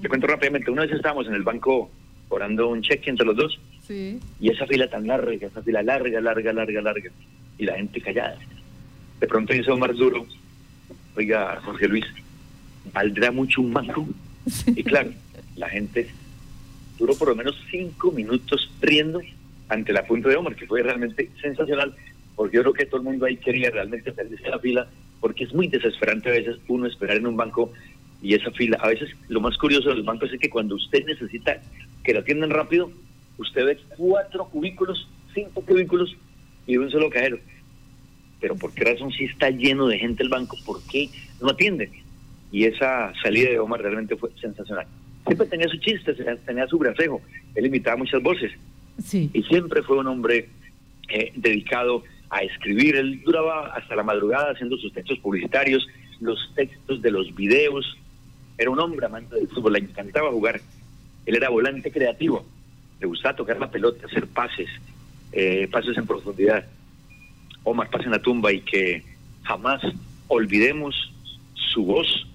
Te 0.00 0.08
cuento 0.08 0.26
rápidamente, 0.26 0.70
una 0.70 0.82
vez 0.82 0.92
estábamos 0.92 1.26
en 1.26 1.34
el 1.34 1.42
banco 1.42 1.90
orando 2.28 2.68
un 2.68 2.82
cheque 2.82 3.10
entre 3.10 3.26
los 3.26 3.36
dos 3.36 3.58
y 3.88 4.50
esa 4.50 4.66
fila 4.66 4.88
tan 4.88 5.06
larga, 5.06 5.46
esa 5.46 5.62
fila 5.62 5.82
larga, 5.82 6.20
larga, 6.20 6.52
larga, 6.52 6.80
larga, 6.80 7.10
y 7.58 7.64
la 7.64 7.74
gente 7.76 8.00
callada. 8.00 8.38
De 9.18 9.26
pronto 9.26 9.52
dice 9.52 9.70
Omar 9.70 9.94
Duro, 9.94 10.26
oiga, 11.16 11.60
Jorge 11.64 11.88
Luis, 11.88 12.06
¿valdrá 12.92 13.30
mucho 13.30 13.60
un 13.60 13.72
banco? 13.72 14.06
Y 14.66 14.82
claro, 14.84 15.10
la 15.56 15.68
gente 15.68 16.08
duró 16.98 17.14
por 17.14 17.28
lo 17.28 17.36
menos 17.36 17.56
cinco 17.70 18.12
minutos 18.12 18.70
riendo 18.80 19.20
ante 19.68 19.92
la 19.92 20.04
punta 20.04 20.28
de 20.28 20.36
Omar, 20.36 20.54
que 20.54 20.66
fue 20.66 20.82
realmente 20.82 21.30
sensacional, 21.40 21.94
porque 22.36 22.56
yo 22.56 22.62
creo 22.62 22.74
que 22.74 22.86
todo 22.86 22.98
el 22.98 23.04
mundo 23.04 23.26
ahí 23.26 23.36
quería 23.36 23.70
realmente 23.70 24.12
salir 24.14 24.38
de 24.38 24.50
la 24.50 24.58
fila, 24.58 24.88
porque 25.20 25.44
es 25.44 25.52
muy 25.52 25.68
desesperante 25.68 26.28
a 26.28 26.32
veces 26.32 26.58
uno 26.68 26.86
esperar 26.86 27.16
en 27.16 27.26
un 27.26 27.36
banco 27.36 27.72
y 28.22 28.34
esa 28.34 28.50
fila. 28.52 28.78
A 28.80 28.88
veces 28.88 29.10
lo 29.28 29.40
más 29.40 29.56
curioso 29.56 29.88
de 29.88 29.96
los 29.96 30.04
bancos 30.04 30.32
es 30.32 30.40
que 30.40 30.50
cuando 30.50 30.74
usted 30.74 31.04
necesita 31.06 31.60
que 32.04 32.14
lo 32.14 32.20
atiendan 32.20 32.50
rápido, 32.50 32.90
usted 33.38 33.64
ve 33.64 33.78
cuatro 33.96 34.46
cubículos, 34.46 35.08
cinco 35.34 35.62
cubículos 35.62 36.16
y 36.66 36.76
un 36.76 36.90
solo 36.90 37.10
cajero. 37.10 37.38
Pero 38.40 38.56
¿por 38.56 38.72
qué 38.72 38.84
razón 38.84 39.10
si 39.12 39.24
está 39.24 39.50
lleno 39.50 39.86
de 39.86 39.98
gente 39.98 40.22
el 40.22 40.28
banco? 40.28 40.56
¿Por 40.64 40.82
qué 40.86 41.08
no 41.40 41.50
atiende? 41.50 41.90
Y 42.52 42.64
esa 42.64 43.12
salida 43.22 43.50
de 43.50 43.58
Omar 43.58 43.82
realmente 43.82 44.16
fue 44.16 44.30
sensacional. 44.40 44.86
Siempre 45.26 45.46
tenía 45.46 45.68
su 45.68 45.76
chiste, 45.76 46.14
tenía 46.46 46.66
su 46.66 46.78
gracejo. 46.78 47.20
Él 47.54 47.66
imitaba 47.66 47.96
muchas 47.96 48.22
voces. 48.22 48.50
Sí. 49.02 49.30
Y 49.32 49.42
siempre 49.44 49.82
fue 49.82 49.98
un 49.98 50.06
hombre 50.06 50.48
eh, 51.08 51.32
dedicado 51.36 52.02
a 52.30 52.42
escribir. 52.42 52.96
Él 52.96 53.22
duraba 53.24 53.68
hasta 53.74 53.94
la 53.94 54.02
madrugada 54.02 54.52
haciendo 54.52 54.76
sus 54.78 54.92
textos 54.92 55.18
publicitarios, 55.18 55.86
los 56.20 56.52
textos 56.54 57.02
de 57.02 57.10
los 57.10 57.34
videos. 57.34 57.96
Era 58.60 58.68
un 58.68 58.78
hombre 58.78 59.06
amante 59.06 59.36
del 59.36 59.48
fútbol, 59.48 59.72
le 59.72 59.78
encantaba 59.78 60.30
jugar. 60.30 60.60
Él 61.24 61.34
era 61.34 61.48
volante 61.48 61.90
creativo, 61.90 62.44
le 63.00 63.06
gustaba 63.06 63.34
tocar 63.34 63.58
la 63.58 63.70
pelota, 63.70 64.06
hacer 64.06 64.26
pases, 64.26 64.68
eh, 65.32 65.66
pases 65.72 65.96
en 65.96 66.06
profundidad. 66.06 66.66
Omar 67.64 67.88
pasa 67.88 68.04
en 68.04 68.10
la 68.10 68.20
tumba 68.20 68.52
y 68.52 68.60
que 68.60 69.02
jamás 69.44 69.80
olvidemos 70.28 70.94
su 71.54 71.86
voz, 71.86 72.26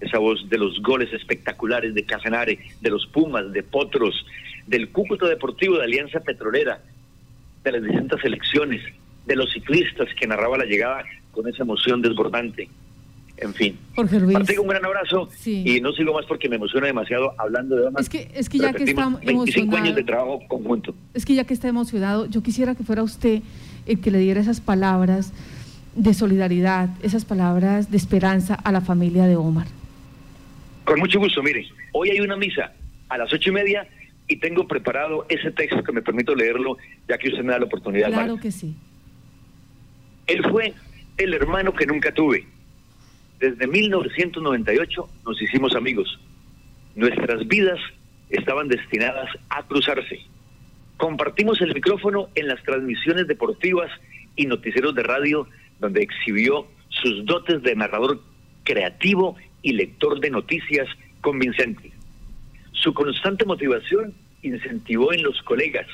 esa 0.00 0.16
voz 0.16 0.48
de 0.48 0.56
los 0.56 0.80
goles 0.80 1.12
espectaculares 1.12 1.92
de 1.92 2.06
Casanare, 2.06 2.58
de 2.80 2.90
los 2.90 3.06
Pumas, 3.08 3.52
de 3.52 3.62
Potros, 3.62 4.24
del 4.66 4.88
Cúcuta 4.88 5.28
Deportivo 5.28 5.76
de 5.76 5.84
Alianza 5.84 6.20
Petrolera, 6.20 6.80
de 7.64 7.72
las 7.72 7.82
distintas 7.82 8.22
selecciones, 8.22 8.80
de 9.26 9.36
los 9.36 9.52
ciclistas 9.52 10.08
que 10.18 10.26
narraba 10.26 10.56
la 10.56 10.64
llegada 10.64 11.04
con 11.32 11.46
esa 11.46 11.64
emoción 11.64 12.00
desbordante. 12.00 12.66
En 13.38 13.52
fin. 13.54 13.78
Jorge 13.94 14.20
Luis. 14.20 14.34
Parte 14.34 14.58
un 14.58 14.68
gran 14.68 14.84
abrazo 14.84 15.28
y 15.44 15.80
no 15.80 15.92
sigo 15.92 16.14
más 16.14 16.24
porque 16.26 16.48
me 16.48 16.56
emociona 16.56 16.86
demasiado 16.86 17.34
hablando 17.38 17.76
de 17.76 17.86
Omar. 17.86 18.00
Es 18.00 18.08
que, 18.08 18.30
es 18.34 18.48
que 18.48 18.58
ya 18.58 18.72
que 18.72 18.84
está 18.84 19.08
25 19.08 19.76
años 19.76 19.94
de 19.94 20.04
trabajo 20.04 20.40
conjunto. 20.48 20.94
Es 21.12 21.26
que 21.26 21.34
ya 21.34 21.44
que 21.44 21.52
está 21.52 21.68
emocionado, 21.68 22.26
yo 22.26 22.42
quisiera 22.42 22.74
que 22.74 22.84
fuera 22.84 23.02
usted 23.02 23.42
el 23.86 24.00
que 24.00 24.10
le 24.10 24.18
diera 24.18 24.40
esas 24.40 24.60
palabras 24.60 25.32
de 25.94 26.14
solidaridad, 26.14 26.90
esas 27.02 27.24
palabras 27.24 27.90
de 27.90 27.96
esperanza 27.96 28.54
a 28.54 28.72
la 28.72 28.80
familia 28.80 29.26
de 29.26 29.36
Omar. 29.36 29.66
Con 30.84 30.98
mucho 30.98 31.18
gusto, 31.18 31.42
mire, 31.42 31.66
hoy 31.92 32.10
hay 32.10 32.20
una 32.20 32.36
misa 32.36 32.72
a 33.08 33.18
las 33.18 33.32
ocho 33.32 33.50
y 33.50 33.52
media 33.52 33.86
y 34.28 34.36
tengo 34.36 34.66
preparado 34.66 35.26
ese 35.28 35.50
texto 35.50 35.82
que 35.82 35.92
me 35.92 36.02
permito 36.02 36.34
leerlo, 36.34 36.78
ya 37.08 37.18
que 37.18 37.28
usted 37.28 37.42
me 37.42 37.52
da 37.52 37.58
la 37.58 37.66
oportunidad. 37.66 38.08
Claro 38.08 38.38
que 38.38 38.50
sí. 38.50 38.74
Él 40.26 40.44
fue 40.50 40.74
el 41.16 41.34
hermano 41.34 41.72
que 41.72 41.86
nunca 41.86 42.12
tuve. 42.12 42.46
Desde 43.38 43.66
1998 43.66 45.08
nos 45.26 45.42
hicimos 45.42 45.74
amigos. 45.74 46.18
Nuestras 46.94 47.46
vidas 47.46 47.78
estaban 48.30 48.68
destinadas 48.68 49.28
a 49.50 49.62
cruzarse. 49.66 50.20
Compartimos 50.96 51.60
el 51.60 51.74
micrófono 51.74 52.28
en 52.34 52.48
las 52.48 52.62
transmisiones 52.62 53.26
deportivas 53.26 53.90
y 54.36 54.46
noticieros 54.46 54.94
de 54.94 55.02
radio, 55.02 55.46
donde 55.80 56.02
exhibió 56.02 56.66
sus 56.88 57.26
dotes 57.26 57.62
de 57.62 57.76
narrador 57.76 58.22
creativo 58.64 59.36
y 59.60 59.72
lector 59.74 60.18
de 60.20 60.30
noticias 60.30 60.88
convincente. 61.20 61.92
Su 62.72 62.94
constante 62.94 63.44
motivación 63.44 64.14
incentivó 64.42 65.12
en 65.12 65.22
los 65.22 65.42
colegas 65.42 65.86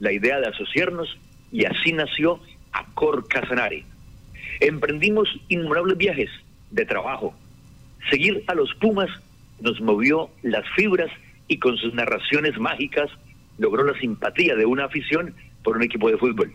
la 0.00 0.12
idea 0.12 0.38
de 0.38 0.48
asociarnos 0.48 1.16
y 1.50 1.64
así 1.64 1.92
nació 1.92 2.40
Acor 2.72 3.26
Casanare. 3.28 3.84
Emprendimos 4.60 5.28
innumerables 5.48 5.96
viajes 5.96 6.30
de 6.70 6.86
trabajo. 6.86 7.34
Seguir 8.10 8.44
a 8.46 8.54
los 8.54 8.74
Pumas 8.74 9.10
nos 9.60 9.80
movió 9.80 10.30
las 10.42 10.64
fibras 10.74 11.10
y 11.48 11.58
con 11.58 11.76
sus 11.76 11.94
narraciones 11.94 12.58
mágicas 12.58 13.10
logró 13.58 13.84
la 13.84 13.98
simpatía 13.98 14.54
de 14.56 14.64
una 14.64 14.84
afición 14.84 15.34
por 15.62 15.76
un 15.76 15.82
equipo 15.82 16.10
de 16.10 16.16
fútbol. 16.16 16.52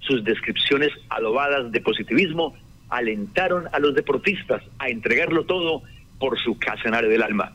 Sus 0.00 0.22
descripciones 0.24 0.90
adobadas 1.08 1.72
de 1.72 1.80
positivismo 1.80 2.54
alentaron 2.88 3.64
a 3.72 3.80
los 3.80 3.94
deportistas 3.94 4.62
a 4.78 4.88
entregarlo 4.88 5.44
todo 5.44 5.82
por 6.18 6.38
su 6.38 6.58
Casanare 6.58 7.08
del 7.08 7.22
alma. 7.22 7.52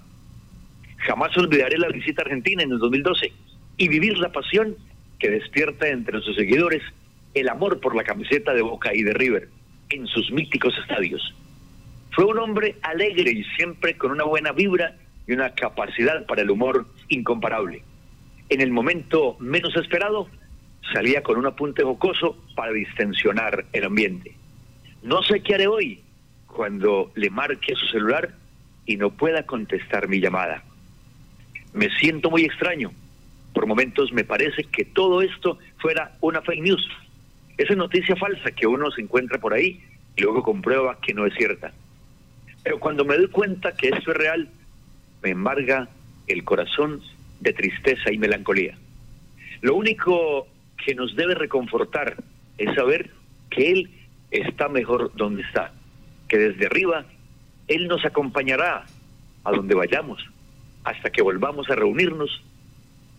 Jamás 0.97 1.35
olvidaré 1.37 1.77
la 1.77 1.87
visita 1.87 2.21
Argentina 2.21 2.63
en 2.63 2.71
el 2.71 2.79
2012 2.79 3.31
y 3.77 3.87
vivir 3.87 4.17
la 4.17 4.31
pasión 4.31 4.75
que 5.17 5.29
despierta 5.29 5.87
entre 5.87 6.19
sus 6.21 6.35
seguidores 6.35 6.83
el 7.33 7.47
amor 7.47 7.79
por 7.79 7.95
la 7.95 8.03
camiseta 8.03 8.53
de 8.53 8.61
Boca 8.61 8.93
y 8.93 9.03
de 9.03 9.13
River 9.13 9.49
en 9.89 10.05
sus 10.07 10.31
míticos 10.31 10.73
estadios. 10.81 11.33
Fue 12.11 12.25
un 12.25 12.39
hombre 12.39 12.75
alegre 12.81 13.31
y 13.31 13.43
siempre 13.55 13.97
con 13.97 14.11
una 14.11 14.25
buena 14.25 14.51
vibra 14.51 14.95
y 15.27 15.33
una 15.33 15.53
capacidad 15.53 16.25
para 16.25 16.41
el 16.41 16.51
humor 16.51 16.85
incomparable. 17.07 17.83
En 18.49 18.59
el 18.59 18.71
momento 18.71 19.37
menos 19.39 19.75
esperado, 19.77 20.27
salía 20.93 21.23
con 21.23 21.37
un 21.37 21.45
apunte 21.45 21.83
jocoso 21.83 22.37
para 22.55 22.73
distensionar 22.73 23.65
el 23.71 23.85
ambiente. 23.85 24.35
No 25.03 25.23
sé 25.23 25.41
qué 25.41 25.55
haré 25.55 25.67
hoy 25.67 26.01
cuando 26.47 27.11
le 27.15 27.29
marque 27.29 27.75
su 27.75 27.85
celular 27.87 28.33
y 28.85 28.97
no 28.97 29.11
pueda 29.11 29.45
contestar 29.45 30.09
mi 30.09 30.19
llamada. 30.19 30.63
Me 31.73 31.89
siento 31.97 32.29
muy 32.29 32.43
extraño. 32.43 32.91
Por 33.53 33.67
momentos 33.67 34.11
me 34.11 34.25
parece 34.25 34.65
que 34.65 34.83
todo 34.83 35.21
esto 35.21 35.57
fuera 35.79 36.17
una 36.19 36.41
fake 36.41 36.61
news. 36.61 36.89
Esa 37.57 37.75
noticia 37.75 38.15
falsa 38.17 38.51
que 38.51 38.67
uno 38.67 38.91
se 38.91 39.01
encuentra 39.01 39.39
por 39.39 39.53
ahí 39.53 39.81
y 40.17 40.21
luego 40.21 40.43
comprueba 40.43 40.99
que 41.01 41.13
no 41.13 41.25
es 41.25 41.33
cierta. 41.35 41.71
Pero 42.63 42.79
cuando 42.79 43.05
me 43.05 43.17
doy 43.17 43.27
cuenta 43.27 43.75
que 43.75 43.89
esto 43.89 44.11
es 44.11 44.17
real, 44.17 44.49
me 45.21 45.31
embarga 45.31 45.89
el 46.27 46.43
corazón 46.43 47.01
de 47.39 47.53
tristeza 47.53 48.11
y 48.11 48.17
melancolía. 48.17 48.77
Lo 49.61 49.75
único 49.75 50.47
que 50.83 50.95
nos 50.95 51.15
debe 51.15 51.35
reconfortar 51.35 52.17
es 52.57 52.73
saber 52.75 53.11
que 53.49 53.71
Él 53.71 53.89
está 54.31 54.69
mejor 54.69 55.11
donde 55.15 55.43
está, 55.43 55.73
que 56.27 56.37
desde 56.37 56.67
arriba 56.67 57.05
Él 57.67 57.87
nos 57.87 58.05
acompañará 58.05 58.85
a 59.43 59.51
donde 59.51 59.75
vayamos, 59.75 60.23
hasta 60.83 61.09
que 61.09 61.21
volvamos 61.21 61.69
a 61.69 61.75
reunirnos 61.75 62.41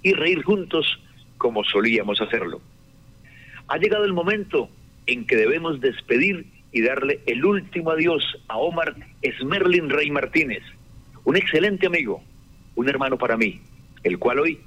y 0.03 0.13
reír 0.15 0.43
juntos 0.43 1.01
como 1.39 1.65
solíamos 1.65 2.21
hacerlo. 2.21 2.61
Ha 3.69 3.79
llegado 3.79 4.05
el 4.05 4.13
momento 4.13 4.69
en 5.07 5.27
que 5.27 5.37
debemos 5.37 5.81
despedir 5.81 6.47
y 6.73 6.81
darle 6.81 7.21
el 7.27 7.45
último 7.45 7.91
adiós 7.91 8.25
a 8.49 8.57
Omar 8.57 8.97
Esmerlin 9.21 9.91
Rey 9.91 10.11
Martínez, 10.11 10.63
un 11.25 11.37
excelente 11.37 11.87
amigo, 11.87 12.23
un 12.75 12.89
hermano 12.89 13.19
para 13.19 13.37
mí, 13.37 13.61
el 14.03 14.19
cual 14.19 14.41
hoy 14.41 14.59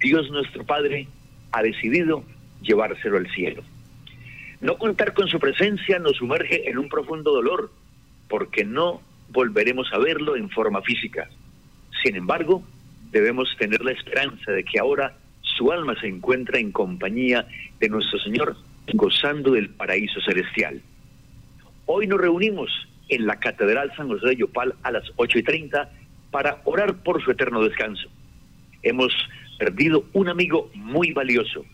Dios 0.00 0.30
nuestro 0.30 0.64
Padre 0.64 1.08
ha 1.52 1.62
decidido 1.62 2.24
llevárselo 2.60 3.16
al 3.16 3.30
cielo. 3.32 3.62
No 4.60 4.76
contar 4.78 5.14
con 5.14 5.28
su 5.28 5.38
presencia 5.38 5.98
nos 5.98 6.16
sumerge 6.16 6.68
en 6.68 6.78
un 6.78 6.88
profundo 6.88 7.32
dolor, 7.32 7.70
porque 8.28 8.64
no 8.64 9.00
volveremos 9.28 9.92
a 9.92 9.98
verlo 9.98 10.36
en 10.36 10.50
forma 10.50 10.82
física. 10.82 11.28
Sin 12.02 12.16
embargo, 12.16 12.62
debemos 13.10 13.48
tener 13.58 13.82
la 13.82 13.92
esperanza 13.92 14.52
de 14.52 14.64
que 14.64 14.78
ahora 14.78 15.16
su 15.42 15.70
alma 15.70 15.94
se 16.00 16.08
encuentra 16.08 16.58
en 16.58 16.72
compañía 16.72 17.46
de 17.78 17.88
nuestro 17.88 18.18
Señor, 18.18 18.56
gozando 18.94 19.52
del 19.52 19.70
paraíso 19.70 20.20
celestial. 20.20 20.82
Hoy 21.88 22.08
nos 22.08 22.20
reunimos 22.20 22.68
en 23.08 23.26
la 23.26 23.38
Catedral 23.38 23.94
San 23.96 24.08
José 24.08 24.26
de 24.26 24.36
Yopal 24.36 24.74
a 24.82 24.90
las 24.90 25.04
8 25.14 25.38
y 25.38 25.42
30 25.44 25.88
para 26.32 26.60
orar 26.64 26.96
por 27.04 27.22
su 27.22 27.30
eterno 27.30 27.62
descanso. 27.62 28.08
Hemos 28.82 29.12
perdido 29.56 30.04
un 30.12 30.28
amigo 30.28 30.68
muy 30.74 31.12
valioso, 31.12 31.64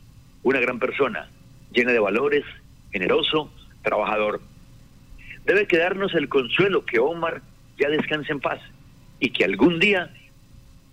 una 0.43 0.61
gran 0.61 0.79
persona, 0.79 1.31
llena 1.73 1.93
de 1.93 1.99
valores, 1.99 2.45
generoso, 2.93 3.51
trabajador. 3.81 4.43
Debe 5.47 5.67
quedarnos 5.67 6.13
el 6.15 6.29
consuelo 6.29 6.85
que 6.85 6.99
Omar 6.99 7.41
ya 7.79 7.89
descanse 7.89 8.33
en 8.33 8.41
paz 8.41 8.61
y 9.19 9.31
que 9.31 9.47
algún 9.47 9.81
día 9.81 10.13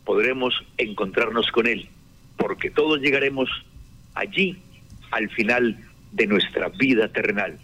podremos 0.05 0.63
encontrarnos 0.77 1.51
con 1.51 1.67
él, 1.67 1.89
porque 2.37 2.71
todos 2.71 3.01
llegaremos 3.01 3.49
allí 4.15 4.57
al 5.11 5.29
final 5.31 5.77
de 6.13 6.25
nuestra 6.25 6.69
vida 6.69 7.09
terrenal. 7.09 7.59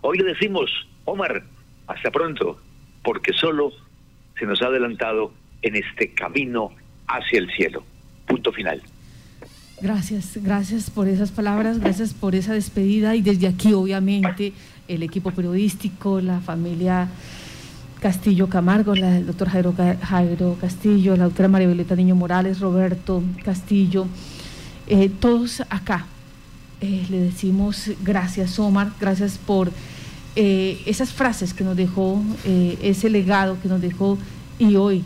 Hoy 0.00 0.18
le 0.18 0.24
decimos, 0.24 0.70
Omar, 1.04 1.42
hasta 1.86 2.10
pronto, 2.10 2.58
porque 3.02 3.32
solo 3.32 3.72
se 4.38 4.46
nos 4.46 4.60
ha 4.62 4.66
adelantado 4.66 5.32
en 5.62 5.76
este 5.76 6.12
camino 6.12 6.72
hacia 7.06 7.38
el 7.38 7.50
cielo. 7.52 7.82
Punto 8.26 8.52
final. 8.52 8.82
Gracias, 9.80 10.38
gracias 10.42 10.90
por 10.90 11.06
esas 11.06 11.30
palabras, 11.30 11.80
gracias 11.80 12.14
por 12.14 12.34
esa 12.34 12.54
despedida 12.54 13.14
y 13.14 13.20
desde 13.20 13.46
aquí 13.46 13.74
obviamente 13.74 14.52
el 14.88 15.02
equipo 15.02 15.32
periodístico, 15.32 16.20
la 16.20 16.40
familia 16.40 17.08
Castillo 18.00 18.48
Camargo, 18.48 18.94
la, 18.94 19.18
el 19.18 19.26
doctor 19.26 19.48
Jairo, 19.48 19.74
Jairo, 20.02 20.56
Castillo, 20.60 21.16
la 21.16 21.24
doctora 21.24 21.48
María 21.48 21.66
Violeta 21.66 21.94
Niño 21.94 22.14
Morales, 22.14 22.60
Roberto 22.60 23.22
Castillo, 23.44 24.06
eh, 24.86 25.10
todos 25.20 25.60
acá 25.68 26.06
eh, 26.80 27.06
le 27.08 27.20
decimos 27.20 27.90
gracias 28.04 28.58
Omar, 28.58 28.92
gracias 29.00 29.38
por 29.38 29.70
eh, 30.34 30.82
esas 30.86 31.12
frases 31.12 31.54
que 31.54 31.64
nos 31.64 31.76
dejó, 31.76 32.22
ese 32.44 33.08
legado 33.08 33.58
que 33.62 33.68
nos 33.68 33.80
dejó 33.80 34.18
y 34.58 34.76
hoy 34.76 35.04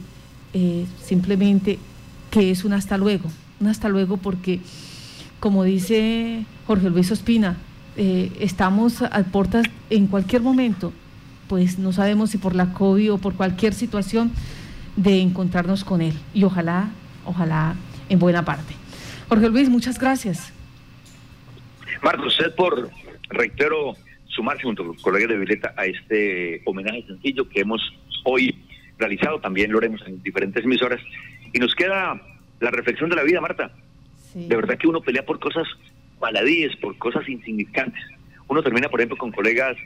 simplemente 1.04 1.78
que 2.30 2.50
es 2.50 2.64
un 2.64 2.72
hasta 2.72 2.96
luego, 2.96 3.30
un 3.60 3.68
hasta 3.68 3.88
luego 3.88 4.16
porque 4.16 4.60
como 5.38 5.62
dice 5.62 6.44
Jorge 6.66 6.90
Luis 6.90 7.12
Ospina, 7.12 7.56
estamos 7.96 9.02
a 9.02 9.22
puertas 9.22 9.66
en 9.90 10.08
cualquier 10.08 10.42
momento 10.42 10.92
pues 11.50 11.80
no 11.80 11.92
sabemos 11.92 12.30
si 12.30 12.38
por 12.38 12.54
la 12.54 12.72
COVID 12.72 13.14
o 13.14 13.18
por 13.18 13.34
cualquier 13.34 13.74
situación 13.74 14.30
de 14.94 15.20
encontrarnos 15.20 15.82
con 15.82 16.00
él. 16.00 16.14
Y 16.32 16.44
ojalá, 16.44 16.90
ojalá 17.26 17.74
en 18.08 18.20
buena 18.20 18.44
parte. 18.44 18.72
Jorge 19.28 19.48
Luis, 19.48 19.68
muchas 19.68 19.98
gracias. 19.98 20.52
Marco, 22.02 22.26
usted 22.26 22.54
por, 22.54 22.90
reitero, 23.28 23.94
sumarse 24.26 24.62
junto 24.62 24.82
con 24.82 24.92
los 24.92 25.02
colegas 25.02 25.28
de 25.28 25.36
Violeta 25.36 25.74
a 25.76 25.84
este 25.84 26.62
homenaje 26.64 27.04
sencillo 27.06 27.48
que 27.48 27.60
hemos 27.60 27.80
hoy 28.24 28.56
realizado, 28.98 29.40
también 29.40 29.72
lo 29.72 29.78
haremos 29.78 30.00
en 30.06 30.22
diferentes 30.22 30.64
emisoras. 30.64 31.00
Y 31.52 31.58
nos 31.58 31.74
queda 31.74 32.20
la 32.60 32.70
reflexión 32.70 33.10
de 33.10 33.16
la 33.16 33.22
vida, 33.22 33.40
Marta. 33.40 33.72
De 34.34 34.56
verdad 34.56 34.78
que 34.78 34.86
uno 34.86 35.00
pelea 35.00 35.24
por 35.24 35.40
cosas 35.40 35.66
maladíes, 36.20 36.76
por 36.76 36.96
cosas 36.98 37.28
insignificantes. 37.28 38.02
Uno 38.48 38.62
termina, 38.62 38.88
por 38.88 39.00
ejemplo, 39.00 39.16
con 39.16 39.32
colegas 39.32 39.76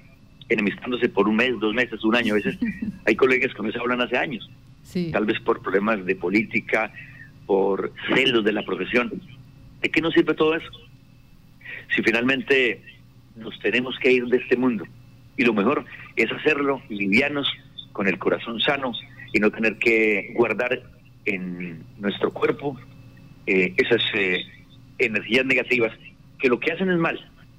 enemistándose 0.48 1.08
por 1.08 1.28
un 1.28 1.36
mes, 1.36 1.58
dos 1.58 1.74
meses, 1.74 2.04
un 2.04 2.14
año. 2.14 2.34
A 2.34 2.36
veces 2.36 2.58
hay 3.06 3.16
colegas 3.16 3.54
que 3.54 3.62
no 3.62 3.72
se 3.72 3.78
hablan 3.78 4.02
hace 4.02 4.16
años, 4.16 4.48
tal 5.12 5.24
vez 5.24 5.40
por 5.40 5.62
problemas 5.62 6.04
de 6.04 6.14
política, 6.16 6.92
por 7.46 7.92
celos 8.14 8.44
de 8.44 8.52
la 8.52 8.62
profesión. 8.64 9.12
¿De 9.80 9.90
qué 9.90 10.00
nos 10.00 10.14
sirve 10.14 10.34
todo 10.34 10.54
eso? 10.54 10.70
Si 11.94 12.02
finalmente 12.02 12.82
nos 13.36 13.58
tenemos 13.60 13.98
que 13.98 14.12
ir 14.12 14.26
de 14.26 14.36
este 14.36 14.56
mundo. 14.56 14.84
Y 15.36 15.44
lo 15.44 15.52
mejor 15.52 15.84
es 16.16 16.30
hacerlo 16.30 16.80
livianos, 16.88 17.50
con 17.92 18.08
el 18.08 18.18
corazón 18.18 18.60
sano 18.60 18.92
y 19.32 19.38
no 19.38 19.50
tener 19.50 19.78
que 19.78 20.32
guardar 20.34 20.82
en 21.24 21.84
nuestro 21.98 22.32
cuerpo 22.32 22.78
eh, 23.46 23.72
esas 23.76 24.02
eh, 24.14 24.44
energías 24.98 25.46
negativas 25.46 25.92
que 26.38 26.48
lo 26.48 26.58
que 26.58 26.72
hacen 26.72 26.90
es 26.90 26.98
mal 26.98 27.18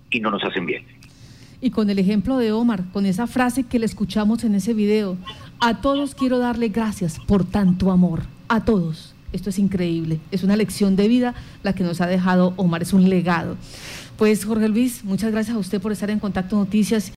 y 0.09 0.19
no 0.19 0.29
nos 0.31 0.43
hacen 0.43 0.65
bien 0.65 0.83
y 1.61 1.71
con 1.71 1.89
el 1.89 1.99
ejemplo 1.99 2.37
de 2.37 2.51
Omar, 2.51 2.83
con 2.93 3.05
esa 3.05 3.25
frase 3.25 3.63
que 3.63 3.79
le 3.79 3.87
escuchamos 3.87 4.43
en 4.43 4.53
ese 4.55 4.73
video. 4.73 5.17
A 5.59 5.81
todos 5.81 6.13
quiero 6.13 6.37
darle 6.37 6.69
gracias 6.69 7.19
por 7.25 7.43
tanto 7.43 7.91
amor. 7.91 8.23
A 8.47 8.63
todos. 8.65 9.15
Esto 9.33 9.49
es 9.49 9.57
increíble. 9.57 10.19
Es 10.29 10.43
una 10.43 10.55
lección 10.55 10.95
de 10.95 11.07
vida 11.07 11.33
la 11.63 11.73
que 11.73 11.83
nos 11.83 12.01
ha 12.01 12.07
dejado 12.07 12.53
Omar. 12.57 12.83
Es 12.83 12.93
un 12.93 13.09
legado. 13.09 13.57
Pues 14.17 14.45
Jorge 14.45 14.69
Luis, 14.69 15.03
muchas 15.03 15.33
gracias 15.33 15.57
a 15.57 15.59
usted 15.59 15.81
por 15.81 15.91
estar 15.91 16.09
en 16.09 16.19
Contacto 16.19 16.55
Noticias. 16.55 17.11